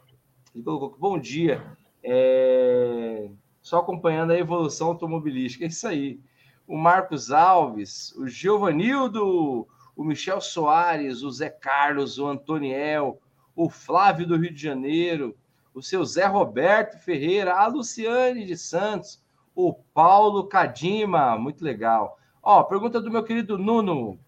Ele 0.55 0.63
colocou 0.63 0.99
bom 0.99 1.19
dia. 1.19 1.65
É... 2.03 3.31
Só 3.63 3.79
acompanhando 3.79 4.33
a 4.33 4.39
evolução 4.39 4.89
automobilística. 4.89 5.65
É 5.65 5.69
isso 5.69 5.89
aí. 5.89 6.21
O 6.67 6.77
Marcos 6.77 7.31
Alves, 7.31 8.13
o 8.17 8.29
Giovanildo, 8.29 9.67
o 9.97 10.05
Michel 10.05 10.43
Soares, 10.43 11.23
o 11.23 11.31
Zé 11.31 11.49
Carlos, 11.49 12.19
o 12.19 12.27
Antoniel, 12.27 13.19
o 13.55 13.69
Flávio 13.69 14.27
do 14.27 14.37
Rio 14.37 14.53
de 14.53 14.63
Janeiro, 14.63 15.37
o 15.75 15.83
seu 15.83 16.05
Zé 16.05 16.27
Roberto 16.27 16.99
Ferreira, 16.99 17.55
a 17.55 17.67
Luciane 17.67 18.45
de 18.45 18.57
Santos, 18.57 19.23
o 19.55 19.73
Paulo 19.73 20.45
Cadima, 20.45 21.39
muito 21.39 21.65
legal. 21.65 22.19
Ó, 22.43 22.63
pergunta 22.63 23.01
do 23.01 23.11
meu 23.11 23.23
querido 23.23 23.59
Nuno, 23.59 24.19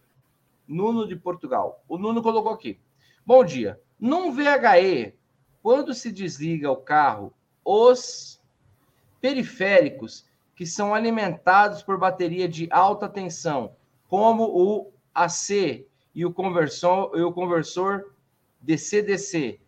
Nuno 0.67 1.07
de 1.07 1.17
Portugal. 1.17 1.83
O 1.89 1.99
Nuno 1.99 2.23
colocou 2.23 2.53
aqui. 2.53 2.79
Bom 3.27 3.45
dia. 3.45 3.81
Num 3.99 4.33
VHE, 4.33 5.15
quando 5.63 5.95
se 5.95 6.13
desliga 6.13 6.71
o 6.71 6.77
carro, 6.77 7.33
os 7.65 8.41
periféricos 9.21 10.27
que 10.55 10.67
são 10.67 10.95
alimentados 10.95 11.83
por 11.83 11.99
bateria 11.99 12.49
de 12.49 12.69
alta 12.71 13.09
tensão, 13.09 13.75
como 14.09 14.45
o 14.45 14.93
AC 15.15 15.87
e 16.15 16.25
o 16.25 16.33
conversor, 16.33 17.11
e 17.15 17.23
o 17.23 17.33
conversor 17.33 18.14
DC-DC, 18.65 19.61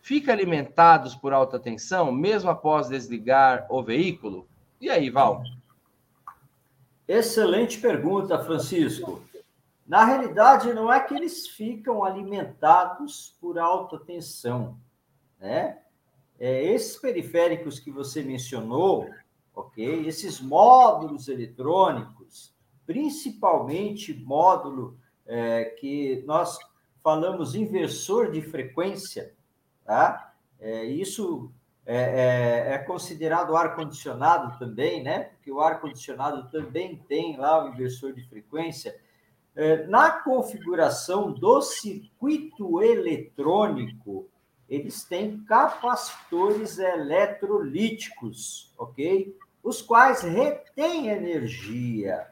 fica 0.00 0.32
alimentados 0.32 1.14
por 1.14 1.32
alta 1.32 1.58
tensão 1.58 2.12
mesmo 2.12 2.50
após 2.50 2.88
desligar 2.88 3.66
o 3.70 3.82
veículo? 3.82 4.46
E 4.80 4.90
aí, 4.90 5.08
Val? 5.08 5.42
Excelente 7.08 7.80
pergunta, 7.80 8.38
Francisco. 8.44 9.22
Na 9.86 10.04
realidade, 10.04 10.72
não 10.72 10.92
é 10.92 11.00
que 11.00 11.14
eles 11.14 11.48
ficam 11.48 12.04
alimentados 12.04 13.36
por 13.40 13.58
alta 13.58 13.98
tensão, 13.98 14.78
né? 15.40 15.78
É, 16.38 16.64
esses 16.64 16.96
periféricos 16.96 17.78
que 17.78 17.90
você 17.90 18.22
mencionou, 18.22 19.08
ok? 19.54 20.06
Esses 20.06 20.40
módulos 20.40 21.28
eletrônicos, 21.28 22.52
principalmente 22.84 24.14
módulo 24.14 24.96
é, 25.26 25.64
que 25.64 26.22
nós 26.26 26.58
falamos 27.02 27.54
inversor 27.54 28.30
de 28.30 28.40
frequência, 28.40 29.34
tá? 29.84 30.32
É, 30.60 30.84
isso 30.84 31.50
é, 31.84 31.96
é, 32.70 32.74
é 32.74 32.78
considerado 32.78 33.56
ar-condicionado 33.56 34.58
também, 34.58 35.02
né? 35.02 35.24
Porque 35.24 35.50
o 35.50 35.60
ar-condicionado 35.60 36.48
também 36.50 36.96
tem 37.08 37.36
lá 37.36 37.64
o 37.64 37.68
inversor 37.70 38.12
de 38.12 38.22
frequência. 38.28 38.98
É, 39.54 39.86
na 39.86 40.10
configuração 40.10 41.32
do 41.32 41.60
circuito 41.60 42.80
eletrônico, 42.80 44.28
eles 44.68 45.04
têm 45.04 45.42
capacitores 45.44 46.78
eletrolíticos, 46.78 48.72
ok? 48.78 49.36
Os 49.62 49.82
quais 49.82 50.22
retêm 50.22 51.08
energia, 51.08 52.28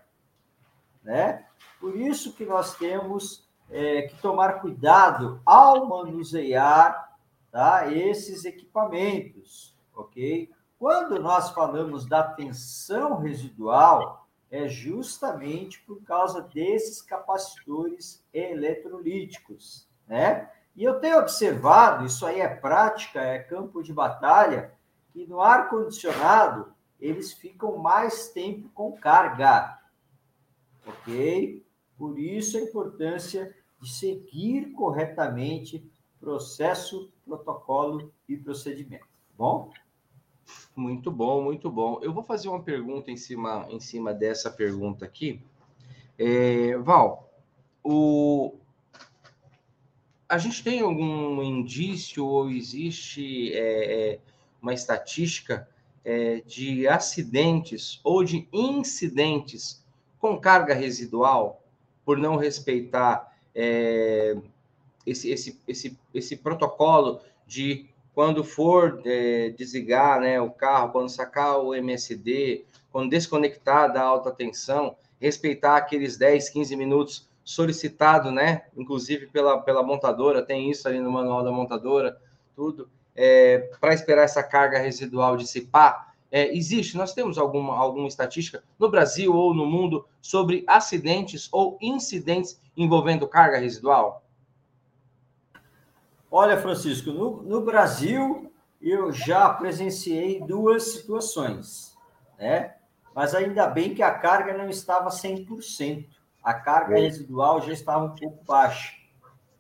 né? 1.03 1.45
Por 1.81 1.97
isso 1.97 2.35
que 2.35 2.45
nós 2.45 2.77
temos 2.77 3.50
é, 3.71 4.03
que 4.03 4.21
tomar 4.21 4.61
cuidado 4.61 5.41
ao 5.47 5.87
manusear 5.87 7.17
tá? 7.51 7.91
esses 7.93 8.45
equipamentos, 8.45 9.75
ok? 9.95 10.51
Quando 10.79 11.21
nós 11.21 11.51
falamos 11.51 12.07
da 12.07 12.23
tensão 12.23 13.19
residual, 13.19 14.27
é 14.51 14.67
justamente 14.67 15.81
por 15.83 16.03
causa 16.03 16.43
desses 16.43 17.01
capacitores 17.01 18.25
eletrolíticos, 18.33 19.87
né? 20.09 20.51
E 20.75 20.83
eu 20.83 20.99
tenho 20.99 21.19
observado, 21.19 22.07
isso 22.07 22.25
aí 22.25 22.41
é 22.41 22.49
prática, 22.49 23.21
é 23.21 23.39
campo 23.39 23.83
de 23.83 23.93
batalha, 23.93 24.73
que 25.13 25.27
no 25.27 25.41
ar-condicionado 25.41 26.73
eles 26.99 27.33
ficam 27.33 27.77
mais 27.77 28.29
tempo 28.29 28.69
com 28.71 28.93
carga, 28.93 29.79
ok? 30.87 31.65
Por 31.99 32.19
isso 32.19 32.57
a 32.57 32.61
importância 32.61 33.55
de 33.81 33.91
seguir 33.91 34.73
corretamente 34.73 35.85
processo, 36.21 37.11
protocolo 37.25 38.13
e 38.29 38.37
procedimento. 38.37 39.05
Tá 39.05 39.35
bom? 39.37 39.71
Muito 40.77 41.11
bom, 41.11 41.43
muito 41.43 41.71
bom. 41.71 41.99
Eu 42.03 42.13
vou 42.13 42.23
fazer 42.23 42.49
uma 42.49 42.63
pergunta 42.63 43.11
em 43.11 43.17
cima, 43.17 43.67
em 43.71 43.81
cima 43.81 44.13
dessa 44.13 44.51
pergunta 44.51 45.05
aqui. 45.05 45.43
É, 46.19 46.77
Val, 46.79 47.33
o... 47.83 48.55
a 50.29 50.37
gente 50.37 50.63
tem 50.63 50.81
algum 50.81 51.43
indício 51.43 52.27
ou 52.27 52.51
existe 52.51 53.53
é, 53.55 54.13
é 54.13 54.21
uma 54.61 54.75
estatística 54.75 55.67
é, 56.05 56.41
de 56.43 56.87
acidentes 56.87 58.01
ou 58.05 58.23
de 58.25 58.49
incidentes 58.53 59.85
com 60.19 60.39
carga 60.39 60.75
residual 60.75 61.65
por 62.05 62.19
não 62.19 62.37
respeitar 62.37 63.30
é, 63.55 64.37
esse, 65.07 65.31
esse, 65.31 65.61
esse, 65.67 65.99
esse 66.15 66.37
protocolo 66.37 67.21
de 67.47 67.89
quando 68.15 68.45
for 68.45 69.01
é, 69.05 69.51
desligar 69.51 70.21
né, 70.21 70.41
o 70.41 70.51
carro, 70.51 70.93
quando 70.93 71.09
sacar 71.09 71.59
o 71.59 71.75
MSD, 71.75 72.65
quando 72.93 73.11
desconectar 73.11 73.93
da 73.93 74.03
alta 74.03 74.31
tensão, 74.31 74.97
respeitar 75.21 75.77
aqueles 75.77 76.17
10, 76.17 76.49
15 76.51 76.77
minutos 76.77 77.29
solicitado, 77.45 78.31
né? 78.31 78.65
Inclusive 78.77 79.27
pela, 79.27 79.61
pela 79.61 79.83
montadora, 79.83 80.43
tem 80.43 80.71
isso 80.71 80.87
ali 80.87 81.01
no 81.01 81.11
manual 81.11 81.43
da 81.43 81.51
montadora, 81.51 82.21
tudo, 82.55 82.89
é, 83.15 83.71
para 83.81 83.95
esperar 83.95 84.23
essa 84.23 84.43
carga 84.43 84.79
residual 84.79 85.37
dissipar. 85.37 86.10
É, 86.31 86.55
existe, 86.57 86.97
nós 86.97 87.13
temos 87.13 87.39
alguma, 87.39 87.77
alguma 87.77 88.07
estatística 88.07 88.63
no 88.79 88.89
Brasil 88.89 89.35
ou 89.35 89.53
no 89.53 89.67
mundo 89.67 90.07
sobre 90.21 90.65
acidentes 90.67 91.49
ou 91.51 91.77
incidentes 91.81 92.61
envolvendo 92.77 93.27
carga 93.27 93.59
residual? 93.59 94.25
Olha, 96.31 96.57
Francisco, 96.57 97.11
no, 97.11 97.43
no 97.43 97.61
Brasil 97.63 98.53
eu 98.81 99.13
já 99.13 99.53
presenciei 99.53 100.41
duas 100.41 100.85
situações, 100.93 101.97
né? 102.39 102.77
Mas 103.15 103.35
ainda 103.35 103.67
bem 103.67 103.95
que 103.95 104.03
a 104.03 104.15
carga 104.15 104.57
não 104.57 104.69
estava 104.69 105.11
100%. 105.11 106.07
A 106.43 106.55
carga 106.55 106.97
é. 106.97 107.03
residual 107.03 107.61
já 107.61 107.73
estava 107.73 108.05
um 108.05 108.15
pouco 108.15 108.45
baixa. 108.45 108.95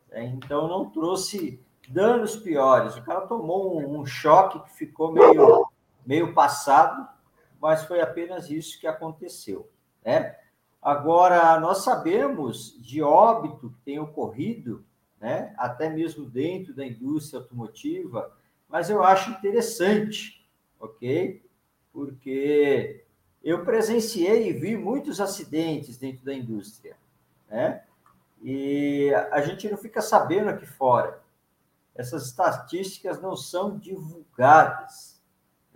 Né? 0.09 0.27
Então 0.27 0.69
não 0.69 0.89
trouxe 0.89 1.61
danos 1.89 2.37
piores. 2.37 2.97
O 2.97 3.03
cara 3.03 3.23
tomou 3.23 3.81
um, 3.81 4.00
um 4.00 4.07
choque 4.07 4.61
que 4.61 4.71
ficou 4.77 5.12
meio, 5.12 5.67
meio 6.11 6.35
passado, 6.35 7.09
mas 7.61 7.85
foi 7.85 8.00
apenas 8.00 8.50
isso 8.50 8.81
que 8.81 8.87
aconteceu, 8.88 9.71
né? 10.05 10.37
Agora, 10.83 11.61
nós 11.61 11.85
sabemos 11.85 12.76
de 12.83 13.00
óbito 13.00 13.71
que 13.71 13.81
tem 13.85 14.00
ocorrido 14.00 14.85
né? 15.21 15.55
até 15.57 15.88
mesmo 15.88 16.25
dentro 16.25 16.75
da 16.75 16.85
indústria 16.85 17.38
automotiva, 17.38 18.35
mas 18.69 18.90
eu 18.90 19.05
acho 19.05 19.31
interessante, 19.31 20.45
ok? 20.81 21.45
Porque 21.93 23.05
eu 23.45 23.64
presenciei 23.64 24.49
e 24.49 24.52
vi 24.52 24.76
muitos 24.76 25.21
acidentes 25.21 25.97
dentro 25.97 26.25
da 26.25 26.35
indústria, 26.35 26.97
né? 27.49 27.85
E 28.43 29.12
a 29.31 29.40
gente 29.43 29.71
não 29.71 29.79
fica 29.79 30.02
sabendo 30.02 30.49
aqui 30.49 30.67
fora. 30.67 31.23
Essas 31.95 32.26
estatísticas 32.26 33.21
não 33.21 33.37
são 33.37 33.79
divulgadas, 33.79 35.10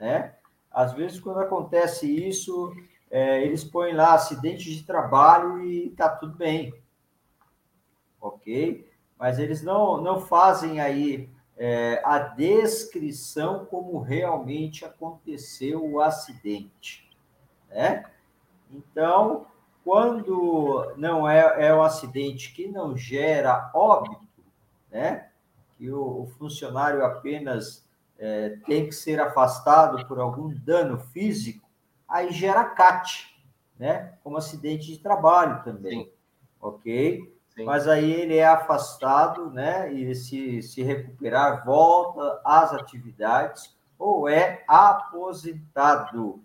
né? 0.05 0.35
Às 0.71 0.93
vezes, 0.93 1.21
quando 1.21 1.41
acontece 1.41 2.07
isso, 2.07 2.75
é, 3.11 3.43
eles 3.43 3.65
põem 3.65 3.95
lá 3.95 4.15
acidente 4.15 4.75
de 4.75 4.83
trabalho 4.83 5.65
e 5.65 5.91
tá 5.91 6.09
tudo 6.09 6.37
bem, 6.37 6.75
ok? 8.21 8.93
mas 9.19 9.39
eles 9.39 9.63
não, 9.63 10.01
não 10.01 10.21
fazem 10.21 10.81
aí 10.81 11.31
é, 11.57 12.03
a 12.05 12.19
descrição 12.19 13.65
como 13.65 14.01
realmente 14.01 14.85
aconteceu 14.85 15.83
o 15.83 16.01
acidente, 16.01 17.09
né? 17.71 18.05
Então, 18.71 19.47
quando 19.85 20.93
não 20.97 21.29
é, 21.29 21.69
é 21.69 21.75
um 21.75 21.83
acidente 21.83 22.53
que 22.53 22.67
não 22.67 22.97
gera 22.97 23.71
óbito, 23.75 24.27
né? 24.91 25.31
Que 25.79 25.91
o, 25.91 26.23
o 26.23 26.27
funcionário 26.39 27.05
apenas 27.05 27.89
é, 28.19 28.59
tem 28.67 28.87
que 28.87 28.93
ser 28.93 29.21
afastado 29.21 30.07
por 30.07 30.19
algum 30.19 30.55
dano 30.55 30.99
físico, 30.99 31.69
aí 32.09 32.33
gera 32.33 32.65
CAT, 32.65 33.35
né? 33.79 34.15
Como 34.23 34.37
acidente 34.37 34.87
de 34.87 34.99
trabalho 34.99 35.63
também, 35.65 36.05
Sim. 36.05 36.13
ok? 36.61 37.35
Sim. 37.55 37.65
mas 37.65 37.87
aí 37.87 38.11
ele 38.11 38.37
é 38.37 38.47
afastado, 38.47 39.49
né? 39.51 39.93
E 39.93 40.13
se, 40.15 40.61
se 40.61 40.83
recuperar, 40.83 41.65
volta 41.65 42.41
às 42.45 42.73
atividades 42.73 43.77
ou 43.97 44.29
é 44.29 44.65
aposentado, 44.67 46.43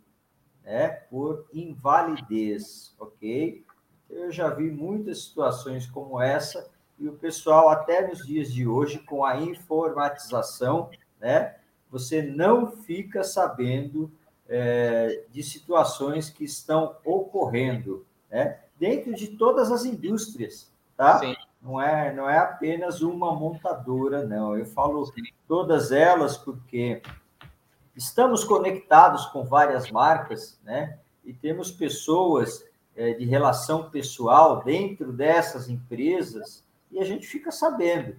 né? 0.63 0.89
Por 1.09 1.47
invalidez, 1.51 2.95
ok? 2.99 3.65
Eu 4.07 4.31
já 4.31 4.49
vi 4.49 4.69
muitas 4.69 5.23
situações 5.23 5.87
como 5.87 6.21
essa 6.21 6.69
e 6.99 7.07
o 7.07 7.13
pessoal, 7.13 7.69
até 7.69 8.05
nos 8.07 8.27
dias 8.27 8.51
de 8.51 8.67
hoje, 8.67 8.99
com 8.99 9.23
a 9.23 9.37
informatização, 9.37 10.89
né? 11.19 11.55
Você 11.89 12.21
não 12.21 12.71
fica 12.71 13.23
sabendo 13.23 14.11
é, 14.47 15.23
de 15.31 15.43
situações 15.43 16.29
que 16.29 16.43
estão 16.43 16.95
ocorrendo, 17.03 18.05
né? 18.29 18.59
Dentro 18.79 19.13
de 19.13 19.27
todas 19.27 19.71
as 19.71 19.85
indústrias, 19.85 20.71
tá? 20.95 21.19
Sim. 21.19 21.35
Não 21.61 21.79
é, 21.79 22.13
não 22.13 22.29
é 22.29 22.37
apenas 22.37 23.01
uma 23.01 23.33
montadora, 23.33 24.25
não. 24.25 24.57
Eu 24.57 24.65
falo 24.65 25.05
Sim. 25.07 25.23
todas 25.47 25.91
elas 25.91 26.37
porque 26.37 27.01
estamos 27.95 28.43
conectados 28.43 29.25
com 29.27 29.43
várias 29.43 29.91
marcas, 29.91 30.59
né? 30.63 30.97
E 31.25 31.33
temos 31.33 31.69
pessoas 31.69 32.65
é, 32.95 33.13
de 33.13 33.25
relação 33.25 33.89
pessoal 33.89 34.63
dentro 34.63 35.11
dessas 35.11 35.69
empresas 35.69 36.63
e 36.91 36.99
a 36.99 37.05
gente 37.05 37.27
fica 37.27 37.51
sabendo, 37.51 38.15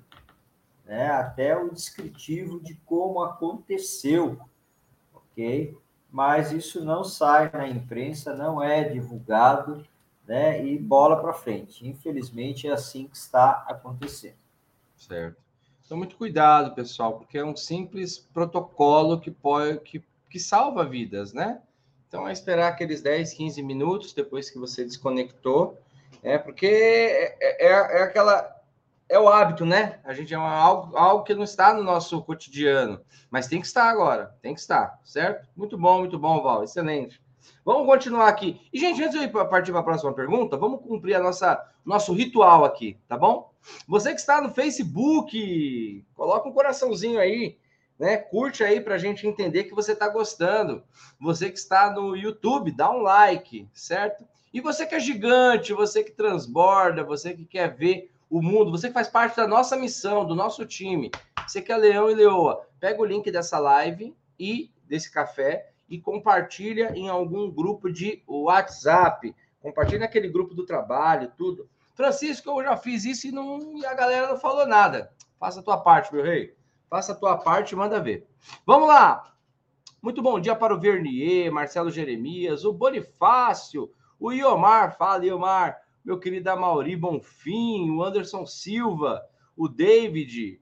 né? 0.91 1.09
Até 1.09 1.57
o 1.57 1.73
descritivo 1.73 2.59
de 2.59 2.75
como 2.85 3.23
aconteceu, 3.23 4.41
ok? 5.15 5.79
Mas 6.11 6.51
isso 6.51 6.85
não 6.85 7.05
sai 7.05 7.49
na 7.53 7.69
imprensa, 7.69 8.35
não 8.35 8.61
é 8.61 8.83
divulgado, 8.83 9.87
né? 10.27 10.67
E 10.67 10.77
bola 10.77 11.21
para 11.21 11.33
frente. 11.33 11.89
Infelizmente 11.89 12.67
é 12.67 12.73
assim 12.73 13.07
que 13.07 13.17
está 13.17 13.65
acontecendo. 13.69 14.35
Certo. 14.97 15.37
Então 15.87 15.97
muito 15.97 16.17
cuidado, 16.17 16.75
pessoal, 16.75 17.17
porque 17.17 17.39
é 17.39 17.45
um 17.45 17.55
simples 17.55 18.19
protocolo 18.19 19.21
que 19.21 19.31
pode 19.31 19.79
que, 19.83 20.03
que 20.29 20.41
salva 20.41 20.85
vidas, 20.85 21.33
né? 21.33 21.63
Então 22.09 22.27
é 22.29 22.33
esperar 22.33 22.67
aqueles 22.67 23.01
10, 23.01 23.33
15 23.35 23.63
minutos 23.63 24.13
depois 24.13 24.51
que 24.51 24.59
você 24.59 24.85
desconectou, 24.85 25.79
é 26.21 26.37
porque 26.37 26.67
é, 26.67 27.69
é, 27.69 27.99
é 28.01 28.03
aquela 28.03 28.60
é 29.11 29.19
o 29.19 29.29
hábito, 29.29 29.67
né? 29.67 29.99
A 30.05 30.15
gente 30.15 30.33
é 30.33 30.39
uma, 30.39 30.55
algo, 30.55 30.97
algo 30.97 31.25
que 31.25 31.35
não 31.35 31.43
está 31.43 31.75
no 31.75 31.83
nosso 31.83 32.23
cotidiano, 32.23 33.01
mas 33.29 33.49
tem 33.49 33.61
que 33.61 33.67
estar 33.67 33.91
agora, 33.91 34.37
tem 34.41 34.55
que 34.55 34.61
estar, 34.61 35.01
certo? 35.05 35.49
Muito 35.57 35.77
bom, 35.77 35.99
muito 35.99 36.17
bom, 36.17 36.41
Val, 36.41 36.63
excelente. 36.63 37.21
Vamos 37.65 37.87
continuar 37.87 38.29
aqui. 38.29 38.61
E, 38.73 38.79
gente, 38.79 39.03
antes 39.03 39.19
de 39.19 39.27
eu 39.27 39.49
partir 39.49 39.73
para 39.73 39.81
a 39.81 39.85
próxima 39.85 40.15
pergunta, 40.15 40.57
vamos 40.57 40.81
cumprir 40.81 41.15
a 41.15 41.21
nossa 41.21 41.61
nosso 41.85 42.13
ritual 42.13 42.65
aqui, 42.65 42.99
tá 43.09 43.17
bom? 43.17 43.51
Você 43.89 44.15
que 44.15 44.21
está 44.21 44.41
no 44.41 44.55
Facebook, 44.55 46.05
coloca 46.15 46.49
um 46.49 46.53
coraçãozinho 46.53 47.19
aí, 47.19 47.59
né? 47.99 48.17
Curte 48.17 48.63
aí 48.63 48.81
para 48.81 48.95
a 48.95 48.99
gente 48.99 49.27
entender 49.27 49.65
que 49.65 49.75
você 49.75 49.93
está 49.93 50.09
gostando. 50.09 50.85
Você 51.21 51.51
que 51.51 51.59
está 51.59 51.91
no 51.91 52.17
YouTube, 52.17 52.71
dá 52.71 52.91
um 52.91 53.03
like, 53.03 53.69
certo? 53.75 54.25
E 54.53 54.61
você 54.61 54.87
que 54.87 54.95
é 54.95 55.01
gigante, 55.01 55.73
você 55.73 56.05
que 56.05 56.13
transborda, 56.13 57.03
você 57.03 57.35
que 57.35 57.45
quer 57.45 57.75
ver 57.75 58.11
o 58.31 58.41
mundo, 58.41 58.71
você 58.71 58.93
faz 58.93 59.09
parte 59.09 59.37
da 59.37 59.47
nossa 59.47 59.77
missão, 59.77 60.25
do 60.25 60.37
nosso 60.37 60.65
time, 60.65 61.11
você 61.47 61.61
que 61.61 61.73
é 61.73 61.77
leão 61.77 62.09
e 62.09 62.15
leoa, 62.15 62.65
pega 62.79 63.03
o 63.03 63.05
link 63.05 63.29
dessa 63.31 63.59
live 63.59 64.17
e 64.39 64.71
desse 64.87 65.11
café 65.11 65.73
e 65.89 66.01
compartilha 66.01 66.93
em 66.95 67.09
algum 67.09 67.51
grupo 67.51 67.93
de 67.93 68.23
WhatsApp, 68.29 69.35
compartilha 69.61 69.99
naquele 69.99 70.29
grupo 70.29 70.55
do 70.55 70.65
trabalho, 70.65 71.33
tudo. 71.37 71.69
Francisco, 71.93 72.49
eu 72.49 72.65
já 72.65 72.77
fiz 72.77 73.05
isso 73.05 73.27
e, 73.27 73.33
não, 73.33 73.77
e 73.77 73.85
a 73.85 73.95
galera 73.95 74.29
não 74.29 74.39
falou 74.39 74.65
nada. 74.65 75.13
Faça 75.39 75.59
a 75.59 75.63
tua 75.63 75.79
parte, 75.79 76.15
meu 76.15 76.23
rei. 76.23 76.55
Faça 76.89 77.13
a 77.13 77.17
tua 77.17 77.37
parte 77.37 77.73
e 77.73 77.77
manda 77.77 78.01
ver. 78.01 78.27
Vamos 78.65 78.89
lá. 78.89 79.35
Muito 80.01 80.23
bom 80.23 80.41
dia 80.41 80.55
para 80.55 80.75
o 80.75 80.81
Vernier, 80.81 81.53
Marcelo 81.53 81.91
Jeremias, 81.91 82.65
o 82.65 82.73
Bonifácio, 82.73 83.93
o 84.19 84.33
Iomar. 84.33 84.97
Fala, 84.97 85.27
Iomar 85.27 85.77
meu 86.05 86.19
querido 86.19 86.51
Amauri 86.51 86.97
Bonfim, 86.97 87.91
o 87.91 88.03
Anderson 88.03 88.47
Silva, 88.47 89.23
o 89.57 89.69
David, 89.69 90.61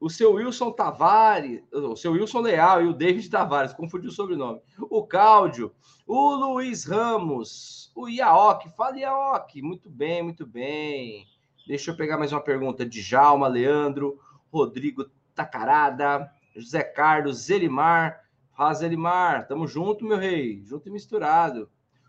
o 0.00 0.10
seu 0.10 0.34
Wilson 0.34 0.72
Tavares, 0.72 1.62
o 1.72 1.96
seu 1.96 2.12
Wilson 2.12 2.40
Leal 2.40 2.82
e 2.82 2.86
o 2.86 2.92
David 2.92 3.28
Tavares, 3.30 3.72
confundi 3.72 4.08
o 4.08 4.12
sobrenome, 4.12 4.60
o 4.78 5.06
Cláudio, 5.06 5.72
o 6.06 6.34
Luiz 6.34 6.84
Ramos, 6.84 7.92
o 7.94 8.08
Iaok, 8.08 8.68
fala 8.76 8.98
Iaok, 8.98 9.62
muito 9.62 9.88
bem, 9.88 10.22
muito 10.22 10.46
bem. 10.46 11.26
Deixa 11.66 11.90
eu 11.90 11.96
pegar 11.96 12.18
mais 12.18 12.32
uma 12.32 12.42
pergunta 12.42 12.84
de 12.84 13.00
Jalma, 13.00 13.48
Leandro, 13.48 14.20
Rodrigo 14.52 15.06
Tacarada, 15.34 16.30
José 16.54 16.82
Carlos, 16.82 17.38
Zelimar, 17.38 18.24
Fala 18.54 18.72
Zelimar, 18.74 19.48
tamo 19.48 19.66
junto, 19.66 20.04
meu 20.04 20.16
rei, 20.16 20.62
junto 20.64 20.88
e 20.88 20.92
misturado. 20.92 21.68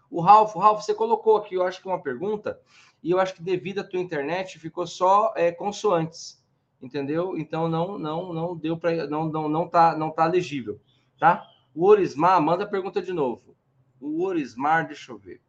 O 0.09 0.21
Ralf, 0.21 0.55
Ralf, 0.55 0.83
você 0.83 0.93
colocou 0.93 1.37
aqui, 1.37 1.55
eu 1.55 1.63
acho 1.65 1.81
que 1.81 1.87
uma 1.87 2.01
pergunta, 2.01 2.59
e 3.03 3.11
eu 3.11 3.19
acho 3.19 3.35
que 3.35 3.41
devido 3.41 3.79
à 3.79 3.83
tua 3.83 3.99
internet 3.99 4.59
ficou 4.59 4.87
só 4.87 5.33
é, 5.35 5.51
consoantes, 5.51 6.43
entendeu? 6.81 7.37
Então 7.37 7.67
não 7.67 7.97
não 7.97 8.33
não 8.33 8.55
deu 8.55 8.77
para 8.77 9.07
não 9.07 9.25
não 9.25 9.47
não 9.47 9.67
tá 9.67 9.95
não 9.95 10.11
tá 10.11 10.25
legível, 10.25 10.79
tá? 11.19 11.45
O 11.73 11.85
Orismar 11.85 12.41
manda 12.41 12.63
a 12.63 12.67
pergunta 12.67 13.01
de 13.01 13.11
novo. 13.11 13.55
O 13.99 14.23
Orismar, 14.23 14.87
deixa 14.87 15.11
eu 15.11 15.17
ver. 15.17 15.41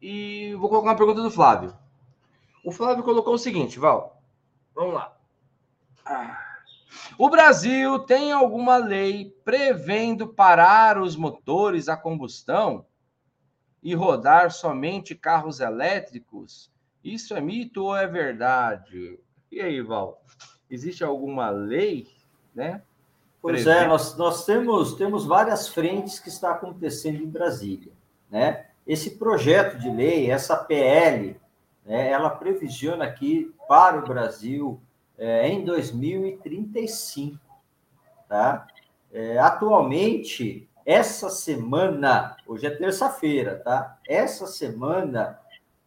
E 0.00 0.54
vou 0.54 0.68
colocar 0.68 0.90
uma 0.90 0.96
pergunta 0.96 1.22
do 1.22 1.30
Flávio. 1.30 1.74
O 2.64 2.70
Flávio 2.70 3.02
colocou 3.02 3.34
o 3.34 3.38
seguinte, 3.38 3.78
Val. 3.78 4.22
Vamos 4.74 4.94
lá. 4.94 5.16
Ah. 6.04 6.38
O 7.18 7.28
Brasil 7.28 7.98
tem 8.00 8.30
alguma 8.30 8.76
lei 8.76 9.34
prevendo 9.44 10.28
parar 10.28 10.98
os 10.98 11.16
motores 11.16 11.88
a 11.88 11.96
combustão 11.96 12.86
e 13.82 13.94
rodar 13.94 14.50
somente 14.50 15.14
carros 15.14 15.60
elétricos? 15.60 16.70
Isso 17.02 17.34
é 17.34 17.40
mito 17.40 17.84
ou 17.84 17.96
é 17.96 18.06
verdade? 18.06 19.18
E 19.50 19.60
aí, 19.60 19.80
Val? 19.80 20.22
Existe 20.70 21.02
alguma 21.02 21.48
lei, 21.50 22.08
né? 22.54 22.82
Pois 23.40 23.66
é, 23.66 23.86
nós, 23.86 24.16
nós 24.16 24.44
temos, 24.44 24.94
temos 24.94 25.24
várias 25.24 25.68
frentes 25.68 26.18
que 26.18 26.28
está 26.28 26.50
acontecendo 26.50 27.22
em 27.22 27.26
Brasília, 27.26 27.92
né? 28.30 28.66
Esse 28.86 29.16
projeto 29.16 29.78
de 29.78 29.88
lei, 29.90 30.30
essa 30.30 30.56
PL, 30.56 31.40
né, 31.84 32.10
ela 32.10 32.30
previsiona 32.30 33.04
aqui 33.04 33.54
para 33.68 33.98
o 33.98 34.06
Brasil 34.06 34.80
é, 35.16 35.48
em 35.48 35.64
2035, 35.64 37.38
tá? 38.28 38.66
É, 39.10 39.38
atualmente, 39.38 40.67
essa 40.88 41.28
semana, 41.28 42.34
hoje 42.46 42.66
é 42.66 42.70
terça-feira, 42.70 43.60
tá? 43.62 43.98
Essa 44.08 44.46
semana 44.46 45.38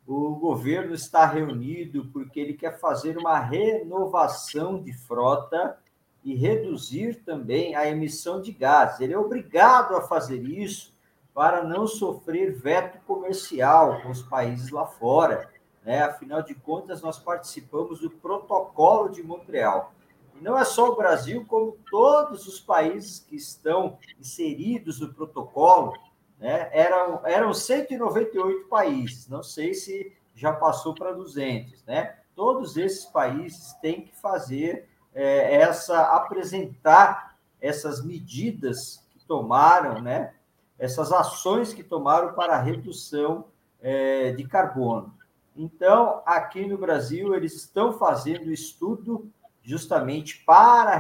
o 0.05 0.35
governo 0.35 0.93
está 0.93 1.25
reunido 1.25 2.05
porque 2.13 2.39
ele 2.39 2.53
quer 2.53 2.79
fazer 2.79 3.17
uma 3.17 3.39
renovação 3.39 4.79
de 4.79 4.93
frota 4.93 5.75
e 6.23 6.35
reduzir 6.35 7.23
também 7.23 7.75
a 7.75 7.89
emissão 7.89 8.39
de 8.39 8.51
gases. 8.51 8.99
Ele 8.99 9.13
é 9.13 9.17
obrigado 9.17 9.95
a 9.95 10.01
fazer 10.01 10.43
isso 10.43 10.95
para 11.33 11.63
não 11.63 11.87
sofrer 11.87 12.53
veto 12.53 12.99
comercial 13.07 14.03
com 14.03 14.09
os 14.11 14.21
países 14.21 14.69
lá 14.69 14.85
fora. 14.85 15.49
Né? 15.83 16.03
Afinal 16.03 16.43
de 16.43 16.53
contas, 16.53 17.01
nós 17.01 17.17
participamos 17.17 18.01
do 18.01 18.11
Protocolo 18.11 19.09
de 19.09 19.23
Montreal 19.23 19.95
não 20.41 20.58
é 20.58 20.65
só 20.65 20.89
o 20.89 20.95
Brasil, 20.95 21.45
como 21.47 21.77
todos 21.89 22.47
os 22.47 22.60
países 22.60 23.19
que 23.19 23.36
estão 23.36 23.97
inseridos 24.19 24.99
no 24.99 25.13
protocolo, 25.13 25.93
né, 26.39 26.69
eram, 26.73 27.21
eram 27.25 27.54
198 27.54 28.67
países, 28.67 29.27
não 29.27 29.43
sei 29.43 29.75
se 29.75 30.12
já 30.34 30.51
passou 30.51 30.95
para 30.95 31.12
200, 31.12 31.84
né? 31.86 32.15
Todos 32.36 32.75
esses 32.75 33.06
países 33.06 33.73
têm 33.73 34.01
que 34.01 34.15
fazer 34.15 34.89
é, 35.13 35.58
essa, 35.58 36.01
apresentar 36.15 37.38
essas 37.62 38.04
medidas 38.04 39.06
que 39.12 39.23
tomaram, 39.25 40.01
né? 40.01 40.34
Essas 40.80 41.12
ações 41.12 41.73
que 41.73 41.84
tomaram 41.84 42.34
para 42.34 42.56
a 42.56 42.62
redução 42.62 43.45
é, 43.80 44.32
de 44.32 44.43
carbono. 44.47 45.13
Então, 45.56 46.23
aqui 46.25 46.65
no 46.65 46.77
Brasil, 46.77 47.36
eles 47.36 47.54
estão 47.54 47.93
fazendo 47.93 48.51
estudo 48.51 49.30
justamente 49.63 50.43
para 50.45 50.91
a 50.93 50.97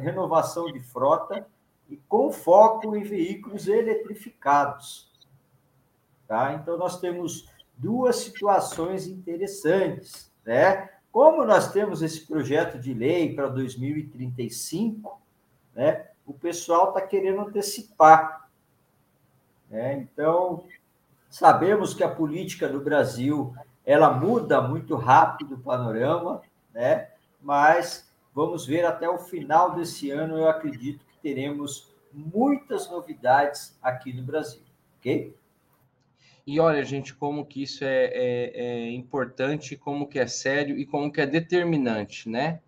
renovação 0.00 0.66
de 0.66 0.80
frota 0.80 1.46
e 1.88 1.96
com 1.96 2.32
foco 2.32 2.96
em 2.96 3.02
veículos 3.02 3.68
eletrificados. 3.68 5.10
Tá? 6.26 6.54
Então, 6.54 6.76
nós 6.76 7.00
temos 7.00 7.48
duas 7.76 8.16
situações 8.16 9.06
interessantes. 9.06 10.30
Né? 10.44 10.88
Como 11.10 11.44
nós 11.44 11.72
temos 11.72 12.02
esse 12.02 12.26
projeto 12.26 12.78
de 12.78 12.94
lei 12.94 13.34
para 13.34 13.48
2035, 13.48 15.20
né, 15.74 16.06
o 16.26 16.32
pessoal 16.32 16.88
está 16.88 17.00
querendo 17.00 17.40
antecipar. 17.40 18.48
Né? 19.68 19.94
Então, 19.94 20.64
sabemos 21.28 21.94
que 21.94 22.04
a 22.04 22.08
política 22.08 22.68
do 22.68 22.80
Brasil 22.80 23.54
ela 23.84 24.12
muda 24.12 24.60
muito 24.60 24.94
rápido 24.94 25.54
o 25.56 25.60
panorama, 25.60 26.42
né? 26.72 27.08
Mas 27.40 28.10
vamos 28.34 28.66
ver 28.66 28.84
até 28.84 29.08
o 29.08 29.18
final 29.18 29.74
desse 29.74 30.10
ano, 30.10 30.38
eu 30.38 30.48
acredito 30.48 31.04
que 31.06 31.18
teremos 31.18 31.94
muitas 32.12 32.90
novidades 32.90 33.78
aqui 33.82 34.12
no 34.12 34.22
Brasil, 34.22 34.62
ok? 34.98 35.34
E 36.46 36.58
olha, 36.58 36.82
gente, 36.84 37.14
como 37.14 37.44
que 37.44 37.62
isso 37.62 37.84
é, 37.84 38.06
é, 38.06 38.50
é 38.54 38.90
importante, 38.90 39.76
como 39.76 40.08
que 40.08 40.18
é 40.18 40.26
sério 40.26 40.76
e 40.78 40.86
como 40.86 41.12
que 41.12 41.20
é 41.20 41.26
determinante, 41.26 42.28
né? 42.28 42.60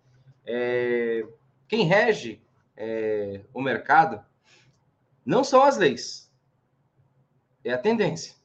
É, 0.45 1.25
quem 1.67 1.85
rege 1.85 2.41
é, 2.77 3.41
o 3.53 3.61
mercado 3.61 4.23
não 5.25 5.43
são 5.43 5.63
as 5.63 5.77
leis, 5.77 6.31
é 7.63 7.73
a 7.73 7.77
tendência. 7.77 8.35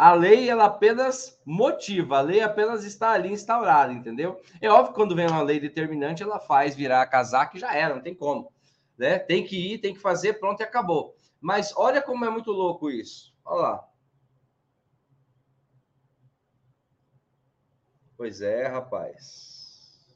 A 0.00 0.14
lei, 0.14 0.48
ela 0.48 0.64
apenas 0.64 1.38
motiva, 1.44 2.16
a 2.16 2.20
lei 2.22 2.40
apenas 2.40 2.86
está 2.86 3.10
ali 3.10 3.30
instaurada, 3.30 3.92
entendeu? 3.92 4.40
É 4.58 4.66
óbvio 4.70 4.94
que 4.94 4.94
quando 4.94 5.14
vem 5.14 5.26
uma 5.26 5.42
lei 5.42 5.60
determinante, 5.60 6.22
ela 6.22 6.40
faz 6.40 6.74
virar 6.74 7.06
casaco 7.08 7.58
e 7.58 7.60
já 7.60 7.74
era, 7.74 7.94
não 7.94 8.00
tem 8.00 8.14
como. 8.14 8.50
Né? 8.96 9.18
Tem 9.18 9.44
que 9.44 9.74
ir, 9.74 9.78
tem 9.78 9.92
que 9.92 10.00
fazer, 10.00 10.40
pronto 10.40 10.60
e 10.60 10.62
acabou. 10.62 11.14
Mas 11.38 11.76
olha 11.76 12.00
como 12.00 12.24
é 12.24 12.30
muito 12.30 12.50
louco 12.50 12.90
isso. 12.90 13.36
Olha 13.44 13.60
lá. 13.60 13.88
Pois 18.16 18.40
é, 18.40 18.68
rapaz. 18.68 20.08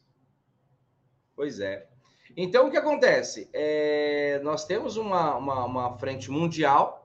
Pois 1.36 1.60
é. 1.60 1.86
Então, 2.34 2.68
o 2.68 2.70
que 2.70 2.78
acontece? 2.78 3.50
É, 3.52 4.40
nós 4.42 4.64
temos 4.64 4.96
uma, 4.96 5.36
uma, 5.36 5.64
uma 5.66 5.98
frente 5.98 6.30
mundial 6.30 7.03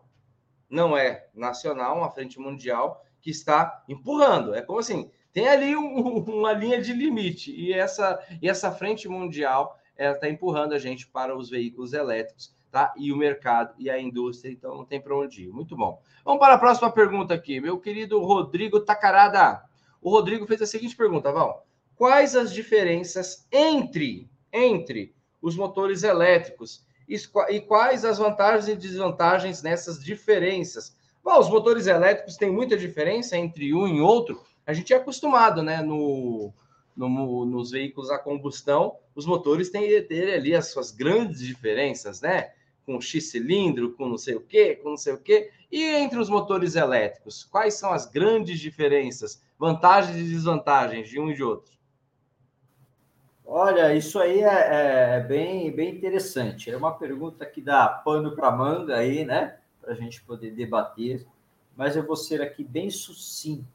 não 0.70 0.96
é 0.96 1.28
nacional, 1.34 1.98
uma 1.98 2.12
frente 2.12 2.40
mundial 2.40 3.04
que 3.22 3.30
está 3.30 3.84
empurrando. 3.88 4.54
É 4.54 4.62
como 4.62 4.80
assim, 4.80 5.10
tem 5.34 5.48
ali 5.48 5.76
um, 5.76 6.20
uma 6.40 6.54
linha 6.54 6.82
de 6.82 6.94
limite 6.94 7.52
e 7.52 7.74
essa, 7.74 8.20
e 8.42 8.50
essa 8.50 8.72
frente 8.72 9.08
mundial 9.08 9.78
ela 9.96 10.16
está 10.16 10.30
empurrando 10.30 10.74
a 10.74 10.80
gente 10.80 11.08
para 11.08 11.36
os 11.36 11.50
veículos 11.50 11.92
elétricos, 11.92 12.56
tá? 12.72 12.94
E 12.98 13.12
o 13.12 13.18
mercado 13.18 13.74
e 13.78 13.90
a 13.90 14.00
indústria, 14.00 14.52
então 14.52 14.78
não 14.78 14.86
tem 14.86 15.02
para 15.02 15.18
onde 15.18 15.44
ir. 15.44 15.50
Muito 15.50 15.76
bom. 15.76 16.02
Vamos 16.24 16.40
para 16.40 16.54
a 16.54 16.60
próxima 16.60 16.90
pergunta 16.90 17.34
aqui, 17.34 17.60
meu 17.60 17.80
querido 17.80 18.20
Rodrigo 18.22 18.80
Tacarada. 18.80 19.62
O 20.02 20.10
Rodrigo 20.10 20.48
fez 20.48 20.62
a 20.62 20.66
seguinte 20.66 20.96
pergunta, 20.96 21.32
Val: 21.34 21.68
quais 21.96 22.34
as 22.36 22.54
diferenças 22.54 23.46
entre 23.52 24.30
entre 24.54 25.14
os 25.42 25.56
motores 25.56 26.04
elétricos 26.04 26.86
e 27.10 27.60
quais 27.60 28.06
as 28.06 28.20
vantagens 28.20 28.68
e 28.68 28.76
desvantagens 28.76 29.64
nessas 29.64 30.04
diferenças. 30.04 30.96
Bom, 31.24 31.40
os 31.40 31.50
motores 31.50 31.88
elétricos 31.88 32.38
têm 32.38 32.52
muita 32.52 32.78
diferença 32.78 33.36
entre 33.36 33.74
um 33.74 33.88
e 33.88 34.00
outro. 34.00 34.42
A 34.66 34.74
gente 34.74 34.94
é 34.94 34.98
acostumado, 34.98 35.64
né? 35.64 35.82
No, 35.82 36.54
no, 36.96 37.46
nos 37.46 37.72
veículos 37.72 38.12
a 38.12 38.20
combustão, 38.20 38.96
os 39.16 39.26
motores 39.26 39.70
têm 39.70 39.88
de 39.88 40.02
ter 40.02 40.36
ali 40.36 40.54
as 40.54 40.68
suas 40.68 40.92
grandes 40.92 41.40
diferenças, 41.40 42.22
né? 42.22 42.52
Com 42.86 43.02
X 43.02 43.32
cilindro, 43.32 43.94
com 43.94 44.08
não 44.08 44.18
sei 44.18 44.36
o 44.36 44.42
quê, 44.42 44.76
com 44.76 44.92
não 44.92 44.98
sei 44.98 45.14
o 45.14 45.18
quê. 45.18 45.50
E 45.72 45.84
entre 45.84 46.20
os 46.20 46.30
motores 46.30 46.76
elétricos, 46.76 47.44
quais 47.44 47.74
são 47.76 47.92
as 47.92 48.06
grandes 48.06 48.60
diferenças, 48.60 49.42
vantagens 49.58 50.18
e 50.18 50.24
desvantagens 50.24 51.10
de 51.10 51.20
um 51.20 51.32
e 51.32 51.34
de 51.34 51.44
outro? 51.44 51.79
Olha, 53.52 53.96
isso 53.96 54.20
aí 54.20 54.42
é, 54.42 55.16
é, 55.16 55.20
bem, 55.22 55.72
bem 55.72 55.96
interessante. 55.96 56.70
É 56.70 56.78
uma 56.78 56.92
pergunta 56.92 57.44
que 57.48 57.60
dá 57.60 57.88
pano 57.90 58.36
para 58.36 58.52
manga 58.52 58.96
aí, 58.96 59.26
né? 59.26 59.58
Para 59.82 59.94
a 59.94 59.96
gente 59.96 60.22
poder 60.22 60.52
debater, 60.52 61.26
mas 61.76 61.96
eu 61.96 62.06
vou 62.06 62.16
ser 62.16 62.44
aqui 62.44 62.64
bem 62.64 62.92
sucinto, 62.92 63.66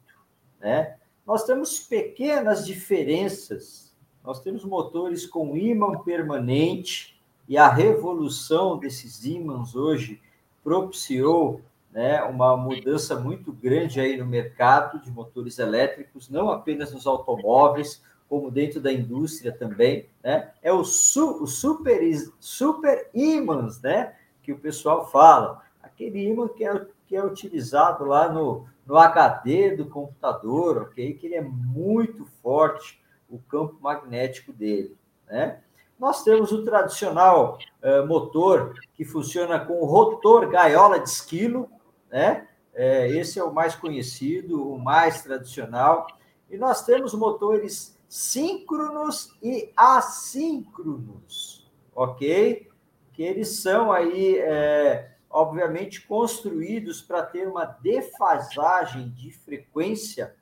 né? 0.61 0.95
Nós 1.27 1.43
temos 1.43 1.77
pequenas 1.77 2.65
diferenças. 2.65 3.93
Nós 4.23 4.39
temos 4.39 4.63
motores 4.63 5.25
com 5.25 5.57
ímã 5.57 6.01
permanente 6.03 7.21
e 7.45 7.57
a 7.57 7.67
revolução 7.67 8.79
desses 8.79 9.25
ímãs 9.25 9.75
hoje 9.75 10.21
propiciou 10.63 11.59
né, 11.91 12.23
uma 12.23 12.55
mudança 12.55 13.19
muito 13.19 13.51
grande 13.51 13.99
aí 13.99 14.15
no 14.15 14.25
mercado 14.25 15.01
de 15.01 15.11
motores 15.11 15.59
elétricos, 15.59 16.29
não 16.29 16.49
apenas 16.49 16.93
nos 16.93 17.05
automóveis, 17.05 18.01
como 18.27 18.51
dentro 18.51 18.81
da 18.81 18.91
indústria 18.91 19.51
também, 19.51 20.09
né? 20.23 20.51
É 20.61 20.71
o, 20.71 20.83
su, 20.83 21.43
o 21.43 21.47
super, 21.47 21.99
super 22.39 23.09
ímãs, 23.13 23.81
né? 23.81 24.15
Que 24.41 24.51
o 24.51 24.59
pessoal 24.59 25.09
fala. 25.09 25.61
Aquele 25.81 26.25
ímã 26.27 26.47
que 26.47 26.65
é, 26.65 26.85
que 27.07 27.15
é 27.15 27.23
utilizado 27.23 28.03
lá 28.05 28.31
no, 28.31 28.65
no 28.85 28.97
HD 28.97 29.75
do 29.75 29.85
computador, 29.85 30.83
ok? 30.83 31.13
Que 31.13 31.27
ele 31.27 31.35
é 31.35 31.41
muito 31.41 32.25
forte, 32.41 33.01
o 33.29 33.39
campo 33.39 33.77
magnético 33.81 34.51
dele, 34.53 34.95
né? 35.27 35.61
Nós 35.97 36.23
temos 36.23 36.51
o 36.51 36.63
tradicional 36.63 37.57
uh, 37.81 38.05
motor 38.05 38.73
que 38.95 39.05
funciona 39.05 39.59
com 39.59 39.85
rotor 39.85 40.49
gaiola 40.49 40.99
de 40.99 41.09
esquilo, 41.09 41.69
né? 42.11 42.47
É, 42.73 43.07
esse 43.09 43.39
é 43.39 43.43
o 43.43 43.53
mais 43.53 43.73
conhecido, 43.73 44.69
o 44.69 44.77
mais 44.77 45.23
tradicional. 45.23 46.05
E 46.49 46.57
nós 46.57 46.85
temos 46.85 47.13
motores 47.13 47.94
síncronos 48.15 49.37
e 49.43 49.73
assíncronos, 49.75 51.69
ok? 51.93 52.69
Que 53.11 53.23
eles 53.23 53.59
são 53.59 53.91
aí, 53.91 54.37
é, 54.37 55.17
obviamente, 55.29 56.07
construídos 56.07 57.01
para 57.01 57.23
ter 57.23 57.45
uma 57.45 57.65
defasagem 57.65 59.09
de 59.09 59.33
frequência 59.33 60.33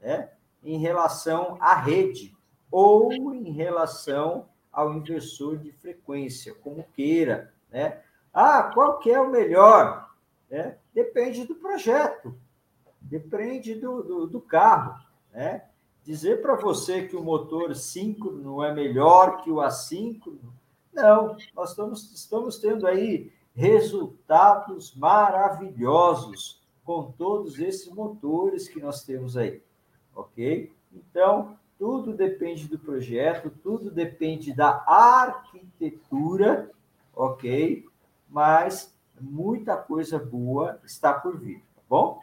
né, 0.00 0.30
em 0.62 0.78
relação 0.78 1.58
à 1.60 1.74
rede 1.74 2.32
ou 2.70 3.12
em 3.12 3.50
relação 3.50 4.48
ao 4.72 4.94
inversor 4.94 5.58
de 5.58 5.72
frequência, 5.72 6.54
como 6.54 6.86
queira, 6.94 7.52
né? 7.72 8.02
Ah, 8.32 8.70
qual 8.72 9.00
que 9.00 9.10
é 9.10 9.20
o 9.20 9.30
melhor? 9.30 10.14
Né? 10.48 10.78
Depende 10.94 11.44
do 11.44 11.56
projeto, 11.56 12.38
depende 13.00 13.74
do, 13.74 14.02
do, 14.04 14.26
do 14.28 14.40
carro, 14.40 14.94
né? 15.32 15.64
Dizer 16.06 16.40
para 16.40 16.54
você 16.54 17.06
que 17.06 17.16
o 17.16 17.22
motor 17.22 17.74
síncrono 17.74 18.62
é 18.62 18.72
melhor 18.72 19.42
que 19.42 19.50
o 19.50 19.60
assíncrono, 19.60 20.54
não, 20.92 21.36
nós 21.54 21.70
estamos, 21.70 22.14
estamos 22.14 22.58
tendo 22.58 22.86
aí 22.86 23.32
resultados 23.54 24.94
maravilhosos 24.94 26.62
com 26.84 27.10
todos 27.10 27.58
esses 27.58 27.88
motores 27.88 28.68
que 28.68 28.78
nós 28.78 29.02
temos 29.02 29.36
aí, 29.36 29.60
ok? 30.14 30.72
Então, 30.92 31.58
tudo 31.76 32.14
depende 32.14 32.68
do 32.68 32.78
projeto, 32.78 33.50
tudo 33.62 33.90
depende 33.90 34.54
da 34.54 34.84
arquitetura, 34.86 36.70
ok? 37.14 37.84
Mas 38.28 38.96
muita 39.20 39.76
coisa 39.76 40.18
boa 40.18 40.78
está 40.84 41.12
por 41.12 41.36
vir, 41.36 41.58
tá 41.74 41.82
bom? 41.88 42.22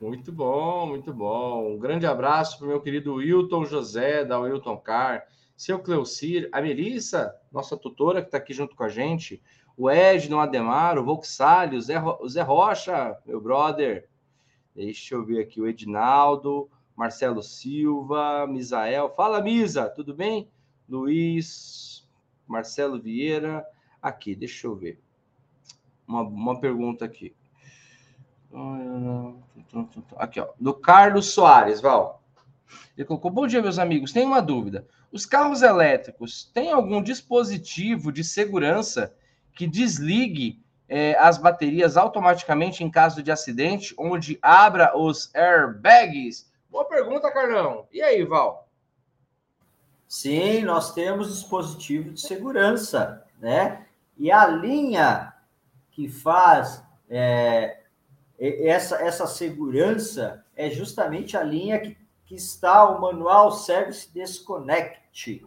Muito 0.00 0.32
bom, 0.32 0.86
muito 0.86 1.12
bom. 1.12 1.74
Um 1.74 1.78
grande 1.78 2.06
abraço 2.06 2.56
para 2.56 2.64
o 2.64 2.68
meu 2.70 2.80
querido 2.80 3.16
Wilton 3.16 3.66
José, 3.66 4.24
da 4.24 4.40
Wilton 4.40 4.78
Car, 4.78 5.26
seu 5.54 5.78
Cleucir, 5.78 6.48
a 6.52 6.62
Melissa, 6.62 7.36
nossa 7.52 7.76
tutora, 7.76 8.22
que 8.22 8.28
está 8.28 8.38
aqui 8.38 8.54
junto 8.54 8.74
com 8.74 8.82
a 8.82 8.88
gente, 8.88 9.42
o 9.76 9.90
Edno 9.90 10.40
Ademar, 10.40 10.98
o 10.98 11.04
Volksalho, 11.04 11.76
o 11.76 11.80
Zé, 11.82 12.00
o 12.00 12.26
Zé 12.26 12.40
Rocha, 12.40 13.18
meu 13.26 13.42
brother. 13.42 14.08
Deixa 14.74 15.14
eu 15.14 15.22
ver 15.22 15.40
aqui 15.40 15.60
o 15.60 15.66
Edinaldo, 15.66 16.70
Marcelo 16.96 17.42
Silva, 17.42 18.46
Misael. 18.46 19.10
Fala, 19.10 19.42
Misa, 19.42 19.90
tudo 19.90 20.14
bem? 20.14 20.48
Luiz, 20.88 22.08
Marcelo 22.46 22.98
Vieira. 22.98 23.66
Aqui, 24.00 24.34
deixa 24.34 24.66
eu 24.66 24.74
ver. 24.74 24.98
Uma, 26.08 26.22
uma 26.22 26.58
pergunta 26.58 27.04
aqui. 27.04 27.34
Aqui, 30.16 30.40
ó. 30.40 30.48
Do 30.58 30.74
Carlos 30.74 31.26
Soares, 31.26 31.80
Val. 31.80 32.22
Ele 32.96 33.06
colocou: 33.06 33.30
Bom 33.30 33.46
dia, 33.46 33.62
meus 33.62 33.78
amigos. 33.78 34.12
Tem 34.12 34.24
uma 34.24 34.42
dúvida. 34.42 34.86
Os 35.12 35.26
carros 35.26 35.62
elétricos 35.62 36.50
têm 36.52 36.70
algum 36.70 37.02
dispositivo 37.02 38.12
de 38.12 38.22
segurança 38.22 39.14
que 39.54 39.66
desligue 39.66 40.62
é, 40.88 41.16
as 41.18 41.38
baterias 41.38 41.96
automaticamente 41.96 42.82
em 42.82 42.90
caso 42.90 43.22
de 43.22 43.30
acidente, 43.30 43.94
onde 43.96 44.38
abra 44.42 44.96
os 44.96 45.32
airbags? 45.34 46.50
Boa 46.68 46.84
pergunta, 46.84 47.30
Carlão. 47.30 47.86
E 47.92 48.02
aí, 48.02 48.24
Val? 48.24 48.68
Sim, 50.06 50.62
nós 50.62 50.92
temos 50.92 51.28
dispositivo 51.28 52.10
de 52.10 52.20
segurança, 52.20 53.24
né? 53.38 53.86
E 54.18 54.30
a 54.30 54.46
linha 54.46 55.32
que 55.92 56.08
faz 56.08 56.82
é, 57.08 57.79
essa, 58.40 58.96
essa 58.96 59.26
segurança 59.26 60.42
é 60.56 60.70
justamente 60.70 61.36
a 61.36 61.42
linha 61.42 61.78
que, 61.78 61.94
que 62.24 62.34
está 62.34 62.88
o 62.88 62.98
manual 62.98 63.52
Service 63.52 64.10
Disconnect, 64.12 65.46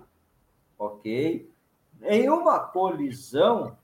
ok? 0.77 1.51
Em 2.03 2.29
uma 2.29 2.60
colisão, 2.60 3.75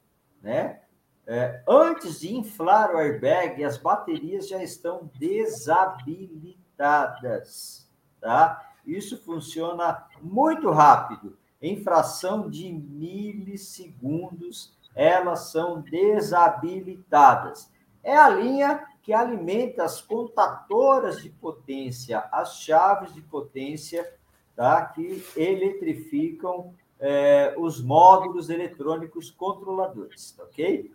né, 0.44 0.82
é, 1.26 1.64
antes 1.68 2.20
de 2.20 2.36
inflar 2.36 2.94
o 2.94 2.98
airbag, 2.98 3.64
as 3.64 3.78
baterias 3.78 4.48
já 4.48 4.62
estão 4.64 5.10
desabilitadas, 5.20 7.90
tá? 8.22 8.64
Isso 8.86 9.18
funciona 9.24 10.06
muito 10.22 10.70
rápido. 10.72 11.36
Em 11.62 11.84
fração 11.84 12.50
de 12.50 12.72
milissegundos, 12.72 14.74
elas 14.96 15.52
são 15.52 15.82
desabilitadas. 15.82 17.70
É 18.04 18.18
a 18.18 18.30
linha 18.30 18.88
que 19.10 19.14
alimenta 19.14 19.84
as 19.84 20.00
contatoras 20.00 21.24
de 21.24 21.32
potência, 21.32 22.20
as 22.32 22.60
chaves 22.62 23.12
de 23.12 23.24
potência, 23.24 24.08
tá? 24.56 24.86
que 24.86 25.26
eletrificam 25.36 26.76
é, 27.00 27.56
os 27.58 27.82
módulos 27.82 28.52
eletrônicos 28.52 29.32
controladores, 29.32 30.38
ok? 30.38 30.92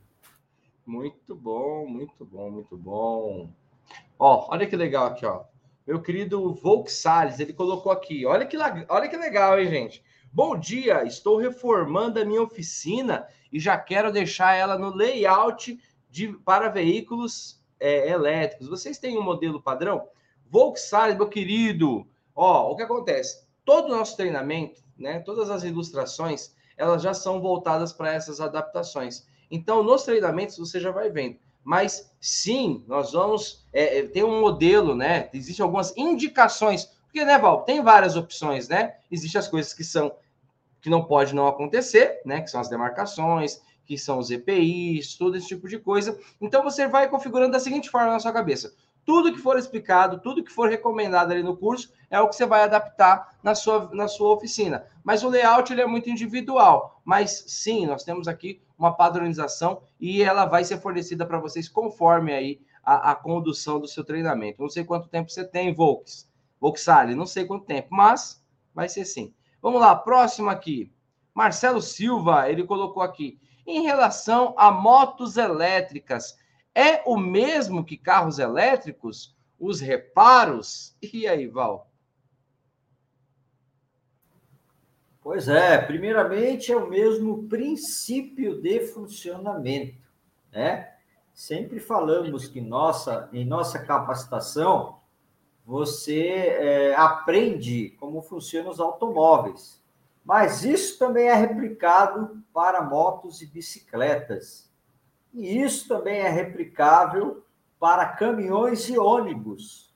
Muito 0.87 1.35
bom, 1.35 1.89
muito 1.89 2.25
bom, 2.25 2.53
muito 2.53 2.77
bom. 2.77 3.51
Ó, 4.17 4.47
olha 4.49 4.69
que 4.69 4.77
legal 4.77 5.07
aqui, 5.07 5.27
ó. 5.27 5.43
Meu 5.85 6.01
querido 6.01 6.55
Volk 6.55 6.93
Salles, 6.93 7.41
ele 7.41 7.53
colocou 7.53 7.91
aqui. 7.91 8.25
Olha 8.25 8.47
que, 8.47 8.57
olha 8.89 9.09
que 9.09 9.17
legal, 9.17 9.59
hein, 9.59 9.69
gente? 9.69 10.05
Bom 10.33 10.57
dia, 10.57 11.03
estou 11.03 11.37
reformando 11.37 12.21
a 12.21 12.25
minha 12.25 12.43
oficina 12.43 13.27
e 13.53 13.59
já 13.59 13.77
quero 13.77 14.13
deixar 14.13 14.55
ela 14.55 14.79
no 14.79 14.95
layout 14.95 15.77
de, 16.09 16.29
para 16.45 16.69
veículos 16.69 17.64
é, 17.85 18.09
elétricos. 18.09 18.67
Vocês 18.67 18.97
têm 18.97 19.19
um 19.19 19.23
modelo 19.23 19.61
padrão? 19.61 20.09
Volk 20.51 20.81
Salles, 20.81 21.19
meu 21.19 21.29
querido, 21.29 22.07
ó, 22.35 22.71
o 22.71 22.77
que 22.77 22.83
acontece? 22.83 23.45
Todo 23.63 23.87
o 23.87 23.97
nosso 23.97 24.17
treinamento, 24.17 24.83
né, 24.97 25.19
todas 25.21 25.51
as 25.51 25.65
ilustrações, 25.65 26.55
elas 26.79 27.03
já 27.03 27.13
são 27.13 27.43
voltadas 27.43 27.93
para 27.93 28.11
essas 28.11 28.41
adaptações. 28.41 29.27
Então, 29.51 29.83
nos 29.83 30.05
treinamentos, 30.05 30.57
você 30.57 30.81
já 30.81 30.91
vai 30.91 31.11
vendo. 31.11 31.37
Mas 31.63 32.11
sim, 32.19 32.83
nós 32.89 33.13
vamos 33.13 33.67
é, 33.71 33.99
é, 33.99 34.09
ter 34.09 34.25
um 34.25 34.41
modelo, 34.41 34.95
né? 34.95 35.29
Existem 35.33 35.63
algumas 35.63 35.95
indicações, 35.97 36.87
porque, 37.05 37.25
né, 37.25 37.39
Val, 37.39 37.63
tem 37.65 37.83
várias 37.83 38.17
opções, 38.17 38.69
né? 38.69 38.97
Existem 39.11 39.39
as 39.39 39.49
coisas 39.49 39.75
que 39.75 39.85
são 39.85 40.15
que 40.81 40.91
não 40.91 41.05
pode 41.05 41.35
não 41.35 41.47
acontecer, 41.47 42.21
né? 42.25 42.43
Que 42.43 42.51
são 42.51 42.61
as 42.61 42.69
demarcações, 42.69 43.63
que 43.85 43.99
são 43.99 44.19
os 44.19 44.31
EPIs, 44.31 45.17
todo 45.17 45.37
esse 45.37 45.49
tipo 45.49 45.69
de 45.69 45.79
coisa. 45.79 46.19
Então 46.41 46.63
você 46.63 46.89
vai 46.89 47.09
configurando 47.09 47.53
da 47.53 47.61
seguinte 47.61 47.91
forma 47.91 48.13
na 48.13 48.21
sua 48.21 48.33
cabeça: 48.33 48.75
tudo 49.05 49.33
que 49.33 49.39
for 49.39 49.59
explicado, 49.59 50.21
tudo 50.21 50.43
que 50.43 50.53
for 50.53 50.69
recomendado 50.69 51.33
ali 51.33 51.43
no 51.43 51.57
curso 51.57 51.93
é 52.11 52.21
o 52.21 52.29
que 52.29 52.37
você 52.37 52.47
vai 52.47 52.63
adaptar 52.63 53.37
na 53.43 53.55
sua, 53.55 53.91
na 53.93 54.09
sua 54.09 54.33
oficina. 54.35 54.87
Mas 55.03 55.23
o 55.23 55.29
layout 55.29 55.73
ele 55.73 55.83
é 55.83 55.87
muito 55.87 56.09
individual. 56.09 57.01
Mas 57.05 57.45
sim, 57.47 57.87
nós 57.87 58.03
temos 58.05 58.27
aqui 58.27 58.63
uma 58.79 58.93
padronização 58.95 59.83
e 60.01 60.23
ela 60.23 60.47
vai 60.47 60.65
ser 60.65 60.81
fornecida 60.81 61.27
para 61.27 61.39
vocês 61.39 61.69
conforme 61.69 62.33
aí 62.33 62.61
a, 62.83 63.13
a, 63.13 63.15
condução 63.15 63.79
do 63.79 63.87
seu 63.87 64.05
treinamento. 64.05 64.61
Não 64.61 64.69
sei 64.69 64.85
quanto 64.85 65.09
tempo 65.09 65.31
você 65.31 65.45
tem, 65.45 65.73
Volks, 65.73 66.29
Volksali, 66.61 67.15
não 67.15 67.27
sei 67.27 67.45
quanto 67.45 67.67
tempo, 67.67 67.89
mas 67.91 68.43
vai 68.75 68.89
ser 68.89 69.05
sim. 69.05 69.33
Vamos 69.63 69.81
lá, 69.81 69.95
próximo 69.95 70.51
aqui. 70.51 70.93
Marcelo 71.33 71.81
Silva, 71.81 72.49
ele 72.51 72.65
colocou 72.65 73.03
aqui. 73.03 73.39
Em 73.67 73.83
relação 73.83 74.55
a 74.57 74.71
motos 74.71 75.37
elétricas, 75.37 76.39
é 76.75 77.03
o 77.07 77.17
mesmo 77.17 77.85
que 77.85 77.97
carros 77.97 78.39
elétricos? 78.39 79.35
Os 79.59 79.81
reparos? 79.81 80.97
E 81.01 81.27
aí, 81.27 81.47
Val? 81.47 81.91
Pois 85.23 85.49
é, 85.49 85.79
primeiramente 85.79 86.71
é 86.71 86.77
o 86.77 86.87
mesmo 86.87 87.49
princípio 87.49 88.61
de 88.61 88.81
funcionamento, 88.81 90.07
né? 90.53 90.93
Sempre 91.33 91.81
falamos 91.81 92.47
que 92.47 92.61
nossa, 92.61 93.29
em 93.33 93.45
nossa 93.45 93.79
capacitação 93.79 95.01
você 95.65 96.29
é, 96.29 96.95
aprende 96.95 97.97
como 97.99 98.21
funcionam 98.21 98.71
os 98.71 98.79
automóveis, 98.79 99.83
mas 100.25 100.65
isso 100.65 100.99
também 100.99 101.29
é 101.29 101.35
replicado 101.35 102.43
para 102.53 102.83
motos 102.83 103.43
e 103.43 103.47
bicicletas. 103.47 104.71
E 105.33 105.61
isso 105.61 105.87
também 105.89 106.21
é 106.21 106.29
replicável 106.29 107.45
para 107.79 108.07
caminhões 108.07 108.89
e 108.89 108.99
ônibus, 108.99 109.93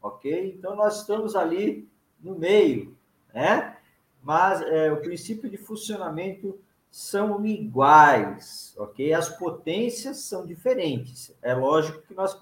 ok? 0.00 0.54
Então 0.56 0.74
nós 0.74 1.00
estamos 1.00 1.36
ali 1.36 1.88
no 2.20 2.38
meio, 2.38 2.96
né? 3.34 3.76
mas 4.22 4.60
é, 4.62 4.92
o 4.92 5.00
princípio 5.00 5.48
de 5.48 5.56
funcionamento 5.56 6.58
são 6.90 7.44
iguais, 7.44 8.74
ok? 8.78 9.12
As 9.12 9.28
potências 9.28 10.18
são 10.18 10.46
diferentes. 10.46 11.34
É 11.42 11.54
lógico 11.54 12.02
que 12.02 12.14
nós 12.14 12.34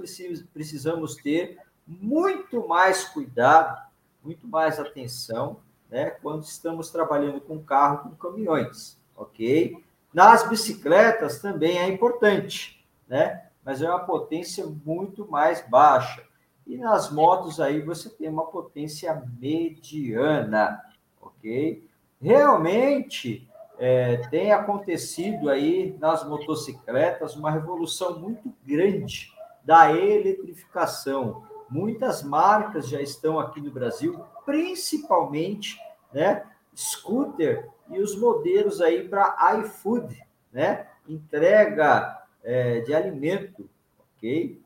precisamos 0.53 1.17
ter 1.17 1.59
muito 1.87 2.67
mais 2.67 3.05
cuidado, 3.05 3.81
muito 4.23 4.47
mais 4.47 4.79
atenção, 4.79 5.61
né? 5.91 6.11
Quando 6.11 6.43
estamos 6.43 6.91
trabalhando 6.91 7.41
com 7.41 7.63
carro, 7.63 8.11
com 8.11 8.17
caminhões, 8.17 9.01
ok? 9.17 9.83
Nas 10.13 10.49
bicicletas 10.49 11.41
também 11.41 11.79
é 11.79 11.89
importante, 11.89 12.85
né? 13.09 13.45
Mas 13.65 13.83
é 13.83 13.89
uma 13.89 14.01
potência 14.01 14.67
muito 14.85 15.31
mais 15.31 15.67
baixa. 15.69 16.23
E 16.67 16.77
nas 16.77 17.11
motos 17.13 17.61
aí 17.61 17.81
você 17.81 18.09
tem 18.09 18.29
uma 18.29 18.47
potência 18.47 19.23
mediana, 19.39 20.81
ok? 21.21 21.87
Realmente 22.21 23.49
é, 23.79 24.17
tem 24.29 24.53
acontecido 24.53 25.51
aí 25.51 25.97
nas 26.01 26.27
motocicletas 26.27 27.37
uma 27.37 27.51
revolução 27.51 28.19
muito 28.19 28.53
grande 28.65 29.33
da 29.63 29.93
eletrificação. 29.93 31.46
Muitas 31.69 32.23
marcas 32.23 32.89
já 32.89 33.01
estão 33.01 33.41
aqui 33.41 33.61
no 33.61 33.71
Brasil, 33.71 34.21
principalmente, 34.45 35.79
né, 36.13 36.45
scooter 36.75 37.69
e 37.89 37.99
os 37.99 38.17
modelos 38.17 38.81
aí 38.81 39.09
para 39.09 39.37
iFood, 39.61 40.17
né, 40.53 40.87
entrega 41.09 42.23
é, 42.43 42.81
de 42.81 42.95
alimento, 42.95 43.69
ok? 44.17 44.61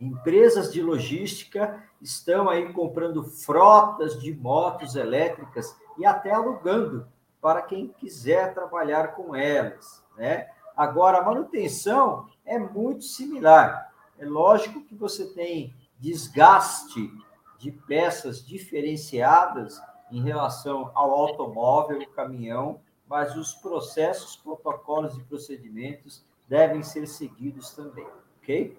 Empresas 0.00 0.72
de 0.72 0.82
logística 0.82 1.82
estão 2.00 2.48
aí 2.48 2.72
comprando 2.72 3.22
frotas 3.22 4.18
de 4.18 4.34
motos 4.34 4.96
elétricas 4.96 5.76
e 5.98 6.06
até 6.06 6.30
alugando 6.30 7.06
para 7.40 7.62
quem 7.62 7.88
quiser 7.88 8.54
trabalhar 8.54 9.08
com 9.08 9.34
elas. 9.34 10.02
Né? 10.16 10.48
Agora, 10.76 11.18
a 11.18 11.24
manutenção 11.24 12.26
é 12.44 12.58
muito 12.58 13.04
similar. 13.04 13.92
É 14.18 14.24
lógico 14.24 14.82
que 14.82 14.94
você 14.94 15.26
tem 15.26 15.74
desgaste 16.00 17.12
de 17.58 17.70
peças 17.70 18.44
diferenciadas 18.44 19.80
em 20.10 20.22
relação 20.22 20.90
ao 20.94 21.10
automóvel, 21.10 22.04
caminhão, 22.10 22.80
mas 23.06 23.36
os 23.36 23.52
processos, 23.52 24.34
protocolos 24.36 25.16
e 25.16 25.22
procedimentos 25.22 26.24
devem 26.48 26.82
ser 26.82 27.06
seguidos 27.06 27.70
também, 27.70 28.06
ok? 28.40 28.76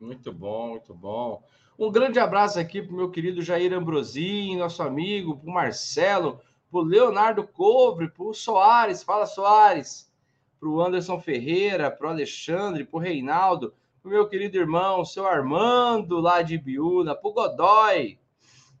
Muito 0.00 0.32
bom, 0.32 0.70
muito 0.70 0.94
bom. 0.94 1.42
Um 1.78 1.90
grande 1.90 2.18
abraço 2.18 2.58
aqui 2.58 2.82
para 2.82 2.92
o 2.92 2.96
meu 2.96 3.10
querido 3.10 3.42
Jair 3.42 3.72
Ambrosim, 3.72 4.56
nosso 4.56 4.82
amigo, 4.82 5.36
para 5.36 5.50
o 5.50 5.54
Marcelo, 5.54 6.40
para 6.70 6.80
o 6.80 6.84
Leonardo 6.84 7.46
Cobre, 7.46 8.08
para 8.08 8.24
o 8.24 8.34
Soares, 8.34 9.02
fala 9.02 9.26
Soares, 9.26 10.10
para 10.58 10.68
o 10.68 10.80
Anderson 10.80 11.20
Ferreira, 11.20 11.90
para 11.90 12.08
o 12.08 12.10
Alexandre, 12.10 12.84
para 12.84 12.96
o 12.96 13.00
Reinaldo, 13.00 13.74
o 14.04 14.08
meu 14.08 14.28
querido 14.28 14.56
irmão, 14.56 15.04
seu 15.04 15.26
Armando, 15.26 16.20
lá 16.20 16.42
de 16.42 16.58
Biúna, 16.58 17.14
para 17.14 17.30
o 17.30 17.32
Godoy, 17.32 18.18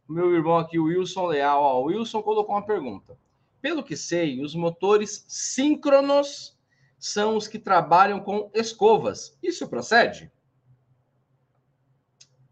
o 0.08 0.12
meu 0.12 0.34
irmão 0.34 0.58
aqui, 0.58 0.78
o 0.78 0.84
Wilson 0.84 1.26
Leal. 1.26 1.62
Ó, 1.62 1.80
o 1.80 1.84
Wilson 1.84 2.22
colocou 2.22 2.54
uma 2.54 2.66
pergunta. 2.66 3.16
Pelo 3.60 3.84
que 3.84 3.96
sei, 3.96 4.42
os 4.42 4.54
motores 4.54 5.24
síncronos 5.28 6.58
são 6.98 7.36
os 7.36 7.46
que 7.46 7.58
trabalham 7.58 8.20
com 8.20 8.50
escovas. 8.52 9.38
Isso 9.42 9.68
procede? 9.68 10.30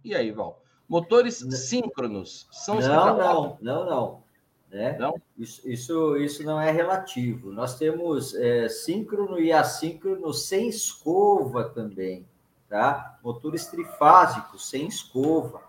E 0.04 0.14
aí, 0.14 0.30
Val? 0.30 0.62
Motores 0.88 1.42
não. 1.42 1.50
síncronos 1.50 2.48
são 2.50 2.78
os 2.78 2.86
não, 2.86 3.14
que 3.14 3.22
não, 3.22 3.58
não, 3.60 3.86
não, 3.86 4.24
né? 4.70 4.96
Não? 4.98 5.20
Isso, 5.36 5.68
isso, 5.68 6.16
isso 6.16 6.42
não 6.44 6.60
é 6.60 6.70
relativo. 6.70 7.52
Nós 7.52 7.76
temos 7.76 8.34
é, 8.34 8.68
síncrono 8.68 9.38
e 9.38 9.52
assíncrono 9.52 10.32
sem 10.32 10.68
escova 10.68 11.68
também, 11.68 12.26
tá? 12.70 13.18
Motores 13.22 13.66
trifásicos 13.66 14.70
sem 14.70 14.86
escova. 14.86 15.60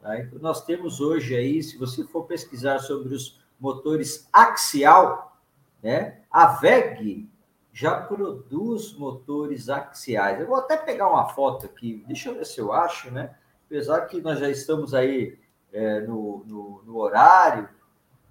Tá? 0.00 0.18
Então, 0.18 0.38
nós 0.38 0.64
temos 0.64 0.98
hoje 1.00 1.36
aí, 1.36 1.62
se 1.62 1.76
você 1.76 2.02
for 2.04 2.22
pesquisar 2.24 2.78
sobre 2.78 3.14
os 3.14 3.38
motores 3.60 4.26
axial, 4.32 5.38
né? 5.82 6.20
A 6.30 6.46
VEG 6.46 7.28
já 7.72 8.00
produz 8.00 8.94
motores 8.94 9.68
axiais. 9.68 10.40
Eu 10.40 10.46
vou 10.46 10.56
até 10.56 10.78
pegar 10.78 11.08
uma 11.10 11.28
foto 11.28 11.66
aqui, 11.66 12.02
deixa 12.06 12.30
eu 12.30 12.36
ver 12.36 12.46
se 12.46 12.58
eu 12.58 12.72
acho, 12.72 13.10
né? 13.10 13.34
apesar 13.66 14.06
que 14.06 14.20
nós 14.20 14.38
já 14.38 14.48
estamos 14.48 14.94
aí 14.94 15.38
é, 15.72 16.00
no, 16.00 16.44
no, 16.46 16.82
no, 16.86 16.96
horário, 16.96 17.68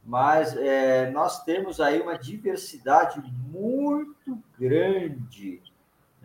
mas 0.04 0.56
é, 0.56 1.12
nós 1.12 1.44
temos 1.44 1.80
aí 1.82 2.02
uma 2.02 2.18
diversidade 2.18 3.22
muito 3.52 4.42
grande. 4.58 5.62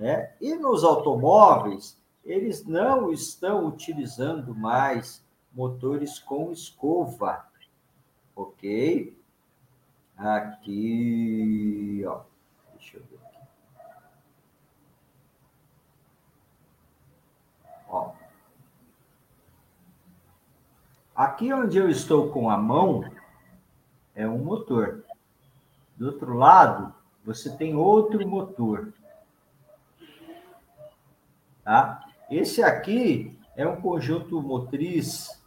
Né? 0.00 0.32
E 0.40 0.54
nos 0.54 0.82
automóveis, 0.82 2.00
eles 2.24 2.64
não 2.64 3.12
estão 3.12 3.66
utilizando 3.66 4.54
mais 4.54 5.22
motores 5.52 6.18
com 6.18 6.50
escova, 6.50 7.46
ok? 8.34 9.14
Aqui, 10.16 12.02
ó, 12.06 12.22
deixa 12.72 12.96
eu 12.96 13.02
ver 13.10 13.18
aqui. 13.26 13.38
Ó. 17.90 18.12
Aqui 21.14 21.52
onde 21.52 21.76
eu 21.76 21.90
estou 21.90 22.30
com 22.30 22.48
a 22.48 22.56
mão 22.56 23.04
é 24.14 24.26
um 24.26 24.38
motor. 24.38 25.04
Do 25.94 26.06
outro 26.06 26.32
lado, 26.32 26.94
você 27.22 27.54
tem 27.54 27.74
outro 27.74 28.26
motor. 28.26 28.94
Tá? 31.64 32.06
Esse 32.30 32.62
aqui 32.62 33.38
é 33.56 33.66
um 33.66 33.80
conjunto 33.80 34.40
motriz 34.40 35.42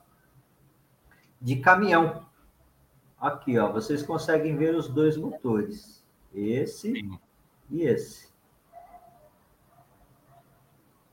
de 1.41 1.57
caminhão. 1.57 2.25
Aqui, 3.19 3.57
ó, 3.57 3.71
vocês 3.71 4.03
conseguem 4.03 4.55
ver 4.55 4.75
os 4.75 4.87
dois 4.87 5.15
motores. 5.17 6.03
Esse 6.33 6.91
Sim. 6.91 7.19
e 7.69 7.83
esse. 7.83 8.31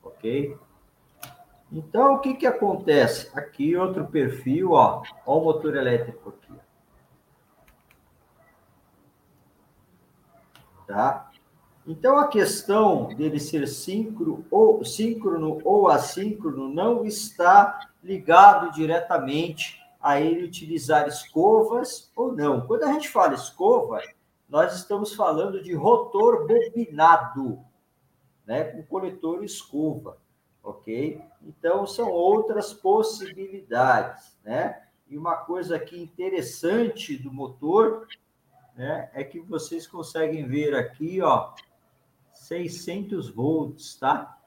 Ok? 0.03 0.57
Então, 1.71 2.15
o 2.15 2.19
que, 2.19 2.33
que 2.33 2.45
acontece? 2.45 3.31
Aqui, 3.37 3.75
outro 3.77 4.05
perfil, 4.07 4.71
ó. 4.71 5.03
Ó 5.25 5.39
o 5.39 5.43
motor 5.45 5.75
elétrico 5.75 6.29
aqui. 6.29 6.53
Tá? 10.85 11.30
Então, 11.85 12.17
a 12.17 12.27
questão 12.27 13.07
dele 13.07 13.39
ser 13.39 13.67
síncrono 13.67 14.45
ou, 14.51 14.85
síncrono 14.85 15.59
ou 15.63 15.87
assíncrono 15.87 16.69
não 16.69 17.03
está 17.05 17.89
ligado 18.03 18.71
diretamente 18.71 19.81
a 19.99 20.19
ele 20.19 20.45
utilizar 20.45 21.07
escovas 21.07 22.11
ou 22.15 22.33
não. 22.33 22.61
Quando 22.61 22.83
a 22.83 22.93
gente 22.93 23.09
fala 23.09 23.33
escova, 23.33 23.99
nós 24.47 24.75
estamos 24.75 25.13
falando 25.15 25.61
de 25.61 25.73
rotor 25.73 26.47
bobinado, 26.47 27.59
né, 28.45 28.63
com 28.65 28.83
coletor 28.83 29.43
escova, 29.43 30.17
ok? 30.63 31.21
Então, 31.41 31.87
são 31.87 32.09
outras 32.09 32.73
possibilidades, 32.73 34.37
né? 34.43 34.83
E 35.07 35.17
uma 35.17 35.35
coisa 35.35 35.75
aqui 35.75 36.01
interessante 36.01 37.17
do 37.17 37.31
motor 37.31 38.07
né, 38.75 39.09
é 39.13 39.23
que 39.23 39.39
vocês 39.39 39.85
conseguem 39.85 40.47
ver 40.47 40.75
aqui, 40.75 41.21
ó, 41.21 41.53
600 42.41 43.29
volts, 43.29 43.95
tá? 43.95 44.37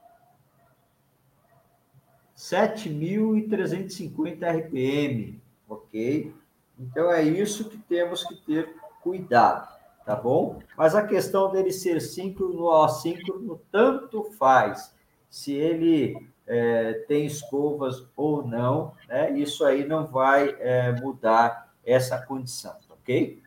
7.350 2.37 4.43
RPM, 4.43 5.41
ok? 5.69 6.35
Então 6.77 7.13
é 7.13 7.23
isso 7.23 7.71
que 7.71 7.79
temos 7.79 8.25
que 8.25 8.35
ter 8.35 8.75
cuidado, 9.01 9.73
tá 10.05 10.17
bom? 10.17 10.59
Mas 10.77 10.97
a 10.97 11.07
questão 11.07 11.53
dele 11.53 11.71
ser 11.71 12.01
síncrono 12.01 12.65
ou 12.65 12.83
assíncrono, 12.83 13.61
tanto 13.71 14.25
faz. 14.33 14.93
Se 15.31 15.53
ele 15.53 16.29
é, 16.49 16.95
tem 17.07 17.27
escovas 17.27 18.09
ou 18.17 18.45
não, 18.45 18.93
né? 19.09 19.31
Isso 19.39 19.65
aí 19.65 19.87
não 19.87 20.09
vai 20.09 20.57
é, 20.59 20.91
mudar 21.01 21.73
essa 21.87 22.19
condição, 22.19 22.77
ok? 22.91 23.41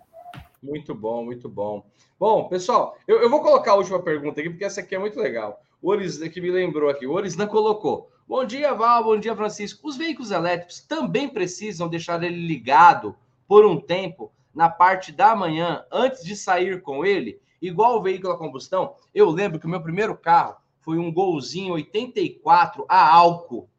Muito 0.63 0.95
bom, 0.95 1.25
muito 1.25 1.49
bom. 1.49 1.83
Bom, 2.19 2.47
pessoal, 2.47 2.97
eu, 3.07 3.21
eu, 3.21 3.29
vou 3.29 3.43
colocar 3.43 3.73
a 3.73 3.75
última 3.75 4.01
pergunta 4.01 4.39
aqui, 4.39 4.49
porque 4.49 4.65
essa 4.65 4.81
aqui 4.81 4.95
é 4.95 4.99
muito 4.99 5.19
legal. 5.19 5.61
O 5.79 5.91
Orisna, 5.91 6.27
que 6.27 6.41
me 6.41 6.49
lembrou 6.49 6.89
aqui, 6.89 7.05
o 7.05 7.11
Orisna 7.11 7.45
colocou. 7.45 8.09
Bom 8.27 8.43
dia, 8.43 8.73
Val, 8.73 9.03
bom 9.03 9.19
dia, 9.19 9.35
Francisco. 9.35 9.87
Os 9.87 9.95
veículos 9.95 10.31
elétricos 10.31 10.79
também 10.79 11.29
precisam 11.29 11.87
deixar 11.87 12.23
ele 12.23 12.47
ligado 12.47 13.15
por 13.47 13.67
um 13.67 13.79
tempo 13.79 14.33
na 14.51 14.67
parte 14.67 15.11
da 15.11 15.35
manhã, 15.35 15.85
antes 15.91 16.23
de 16.23 16.35
sair 16.35 16.81
com 16.81 17.05
ele, 17.05 17.39
igual 17.61 17.99
o 17.99 18.01
veículo 18.01 18.33
a 18.33 18.37
combustão? 18.37 18.95
Eu 19.13 19.29
lembro 19.29 19.59
que 19.59 19.67
o 19.67 19.69
meu 19.69 19.83
primeiro 19.83 20.17
carro 20.17 20.55
foi 20.79 20.97
um 20.97 21.13
Golzinho 21.13 21.75
84 21.75 22.83
a 22.89 23.13
álcool. 23.13 23.69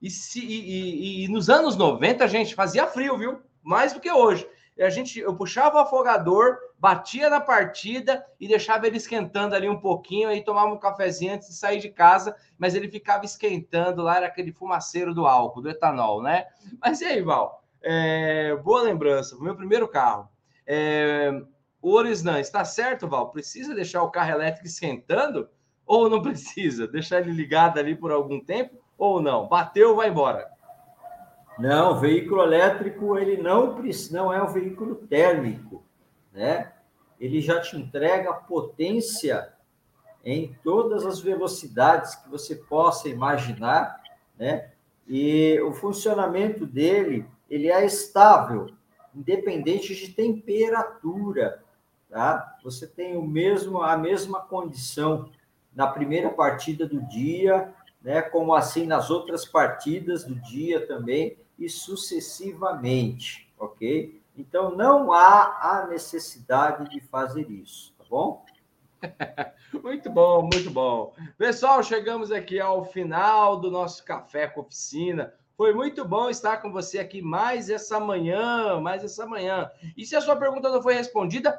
E, 0.00 0.08
se, 0.08 0.38
e, 0.38 1.24
e, 1.24 1.24
e 1.24 1.28
nos 1.28 1.50
anos 1.50 1.76
90, 1.76 2.28
gente, 2.28 2.54
fazia 2.54 2.86
frio, 2.86 3.18
viu? 3.18 3.40
Mais 3.64 3.92
do 3.92 3.98
que 3.98 4.12
hoje 4.12 4.48
a 4.84 4.90
gente, 4.90 5.18
eu 5.18 5.34
puxava 5.34 5.76
o 5.76 5.80
afogador, 5.80 6.56
batia 6.78 7.28
na 7.28 7.40
partida 7.40 8.24
e 8.38 8.46
deixava 8.46 8.86
ele 8.86 8.96
esquentando 8.96 9.54
ali 9.54 9.68
um 9.68 9.80
pouquinho, 9.80 10.28
aí 10.28 10.42
tomava 10.44 10.72
um 10.72 10.78
cafezinho 10.78 11.34
antes 11.34 11.48
de 11.48 11.54
sair 11.54 11.80
de 11.80 11.88
casa, 11.88 12.36
mas 12.56 12.74
ele 12.74 12.88
ficava 12.88 13.24
esquentando 13.24 14.02
lá, 14.02 14.18
era 14.18 14.26
aquele 14.26 14.52
fumaceiro 14.52 15.12
do 15.12 15.26
álcool, 15.26 15.62
do 15.62 15.70
etanol, 15.70 16.22
né? 16.22 16.46
Mas 16.80 17.00
e 17.00 17.06
aí, 17.06 17.22
Val? 17.22 17.64
É, 17.82 18.54
boa 18.56 18.82
lembrança, 18.82 19.36
meu 19.40 19.56
primeiro 19.56 19.88
carro. 19.88 20.28
É, 20.66 21.30
o 21.82 21.92
Orisnan, 21.92 22.38
está 22.38 22.64
certo, 22.64 23.08
Val? 23.08 23.30
Precisa 23.30 23.74
deixar 23.74 24.02
o 24.02 24.10
carro 24.10 24.30
elétrico 24.30 24.66
esquentando 24.66 25.48
ou 25.86 26.08
não 26.08 26.22
precisa? 26.22 26.86
Deixar 26.86 27.20
ele 27.20 27.32
ligado 27.32 27.78
ali 27.78 27.96
por 27.96 28.12
algum 28.12 28.38
tempo 28.38 28.78
ou 28.96 29.20
não? 29.20 29.48
Bateu, 29.48 29.96
vai 29.96 30.08
embora. 30.08 30.48
Não, 31.58 31.92
o 31.92 31.98
veículo 31.98 32.42
elétrico 32.42 33.18
ele 33.18 33.36
não, 33.36 33.82
não 34.12 34.32
é 34.32 34.40
um 34.40 34.46
veículo 34.46 34.94
térmico, 34.94 35.82
né? 36.32 36.72
Ele 37.18 37.40
já 37.40 37.60
te 37.60 37.76
entrega 37.76 38.32
potência 38.32 39.52
em 40.24 40.56
todas 40.62 41.04
as 41.04 41.18
velocidades 41.20 42.14
que 42.14 42.28
você 42.28 42.54
possa 42.54 43.08
imaginar, 43.08 44.00
né? 44.38 44.70
E 45.08 45.58
o 45.62 45.72
funcionamento 45.72 46.64
dele, 46.64 47.26
ele 47.50 47.68
é 47.68 47.84
estável, 47.84 48.70
independente 49.12 49.96
de 49.96 50.12
temperatura, 50.12 51.64
tá? 52.08 52.56
Você 52.62 52.86
tem 52.86 53.16
o 53.16 53.22
mesmo 53.22 53.82
a 53.82 53.96
mesma 53.96 54.40
condição 54.42 55.28
na 55.74 55.88
primeira 55.88 56.30
partida 56.30 56.86
do 56.86 57.02
dia, 57.08 57.74
né? 58.00 58.22
Como 58.22 58.54
assim 58.54 58.86
nas 58.86 59.10
outras 59.10 59.44
partidas 59.44 60.22
do 60.22 60.36
dia 60.36 60.86
também 60.86 61.36
e 61.58 61.68
sucessivamente, 61.68 63.52
ok? 63.58 64.22
Então, 64.36 64.74
não 64.76 65.12
há 65.12 65.58
a 65.60 65.86
necessidade 65.88 66.88
de 66.90 67.00
fazer 67.00 67.50
isso, 67.50 67.92
tá 67.98 68.04
bom? 68.08 68.44
muito 69.82 70.10
bom, 70.10 70.42
muito 70.42 70.70
bom. 70.70 71.12
Pessoal, 71.36 71.82
chegamos 71.82 72.30
aqui 72.30 72.60
ao 72.60 72.84
final 72.84 73.58
do 73.58 73.70
nosso 73.70 74.04
Café 74.04 74.46
com 74.46 74.60
Oficina. 74.60 75.34
Foi 75.56 75.74
muito 75.74 76.04
bom 76.04 76.30
estar 76.30 76.58
com 76.58 76.70
você 76.70 77.00
aqui 77.00 77.20
mais 77.20 77.68
essa 77.68 77.98
manhã, 77.98 78.80
mais 78.80 79.02
essa 79.02 79.26
manhã. 79.26 79.68
E 79.96 80.06
se 80.06 80.14
a 80.14 80.20
sua 80.20 80.36
pergunta 80.36 80.70
não 80.70 80.80
foi 80.80 80.94
respondida, 80.94 81.58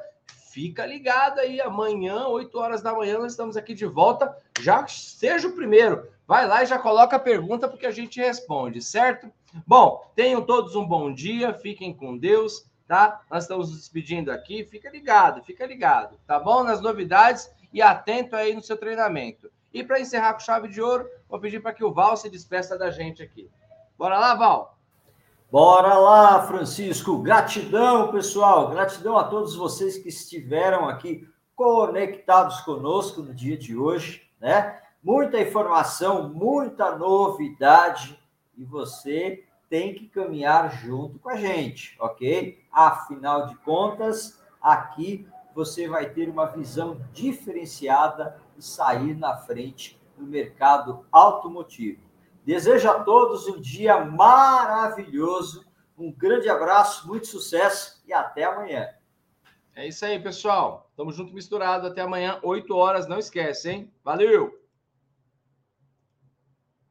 fica 0.50 0.86
ligado 0.86 1.38
aí. 1.38 1.60
Amanhã, 1.60 2.26
8 2.28 2.58
horas 2.58 2.80
da 2.80 2.94
manhã, 2.94 3.18
nós 3.18 3.32
estamos 3.32 3.58
aqui 3.58 3.74
de 3.74 3.84
volta. 3.84 4.34
Já 4.58 4.86
seja 4.86 5.48
o 5.48 5.52
primeiro. 5.52 6.08
Vai 6.30 6.46
lá 6.46 6.62
e 6.62 6.66
já 6.66 6.78
coloca 6.78 7.16
a 7.16 7.18
pergunta, 7.18 7.66
porque 7.66 7.84
a 7.84 7.90
gente 7.90 8.20
responde, 8.20 8.80
certo? 8.80 9.28
Bom, 9.66 10.00
tenham 10.14 10.40
todos 10.40 10.76
um 10.76 10.86
bom 10.86 11.12
dia, 11.12 11.52
fiquem 11.54 11.92
com 11.92 12.16
Deus, 12.16 12.70
tá? 12.86 13.20
Nós 13.28 13.42
estamos 13.42 13.68
nos 13.68 13.78
despedindo 13.78 14.30
aqui, 14.30 14.64
fica 14.64 14.88
ligado, 14.88 15.42
fica 15.42 15.66
ligado, 15.66 16.20
tá 16.28 16.38
bom? 16.38 16.62
Nas 16.62 16.80
novidades 16.80 17.50
e 17.72 17.82
atento 17.82 18.36
aí 18.36 18.54
no 18.54 18.62
seu 18.62 18.76
treinamento. 18.76 19.50
E 19.74 19.82
para 19.82 19.98
encerrar 19.98 20.34
com 20.34 20.38
chave 20.38 20.68
de 20.68 20.80
ouro, 20.80 21.04
vou 21.28 21.40
pedir 21.40 21.60
para 21.60 21.74
que 21.74 21.82
o 21.82 21.92
Val 21.92 22.16
se 22.16 22.30
despeça 22.30 22.78
da 22.78 22.92
gente 22.92 23.20
aqui. 23.20 23.50
Bora 23.98 24.16
lá, 24.16 24.36
Val? 24.36 24.78
Bora 25.50 25.94
lá, 25.94 26.46
Francisco. 26.46 27.18
Gratidão, 27.18 28.12
pessoal. 28.12 28.70
Gratidão 28.70 29.18
a 29.18 29.24
todos 29.24 29.56
vocês 29.56 29.98
que 29.98 30.10
estiveram 30.10 30.88
aqui 30.88 31.28
conectados 31.56 32.60
conosco 32.60 33.20
no 33.20 33.34
dia 33.34 33.58
de 33.58 33.76
hoje, 33.76 34.30
né? 34.38 34.80
Muita 35.02 35.40
informação, 35.40 36.28
muita 36.28 36.94
novidade 36.94 38.22
e 38.54 38.64
você 38.64 39.46
tem 39.70 39.94
que 39.94 40.06
caminhar 40.06 40.70
junto 40.82 41.18
com 41.18 41.30
a 41.30 41.36
gente, 41.36 41.96
ok? 41.98 42.62
Afinal 42.70 43.46
de 43.46 43.56
contas, 43.56 44.42
aqui 44.60 45.26
você 45.54 45.88
vai 45.88 46.10
ter 46.10 46.28
uma 46.28 46.44
visão 46.46 47.00
diferenciada 47.14 48.38
e 48.58 48.62
sair 48.62 49.16
na 49.16 49.38
frente 49.38 49.98
do 50.18 50.26
mercado 50.26 51.06
automotivo. 51.10 52.02
Desejo 52.44 52.90
a 52.90 53.02
todos 53.02 53.48
um 53.48 53.58
dia 53.58 54.04
maravilhoso, 54.04 55.64
um 55.96 56.12
grande 56.12 56.50
abraço, 56.50 57.08
muito 57.08 57.26
sucesso 57.26 58.02
e 58.06 58.12
até 58.12 58.44
amanhã. 58.44 58.86
É 59.74 59.86
isso 59.86 60.04
aí, 60.04 60.18
pessoal. 60.18 60.90
Tamo 60.94 61.10
junto 61.10 61.32
misturado. 61.32 61.86
Até 61.86 62.02
amanhã, 62.02 62.38
8 62.42 62.74
horas. 62.74 63.06
Não 63.06 63.18
esquece, 63.18 63.70
hein? 63.70 63.92
Valeu! 64.04 64.59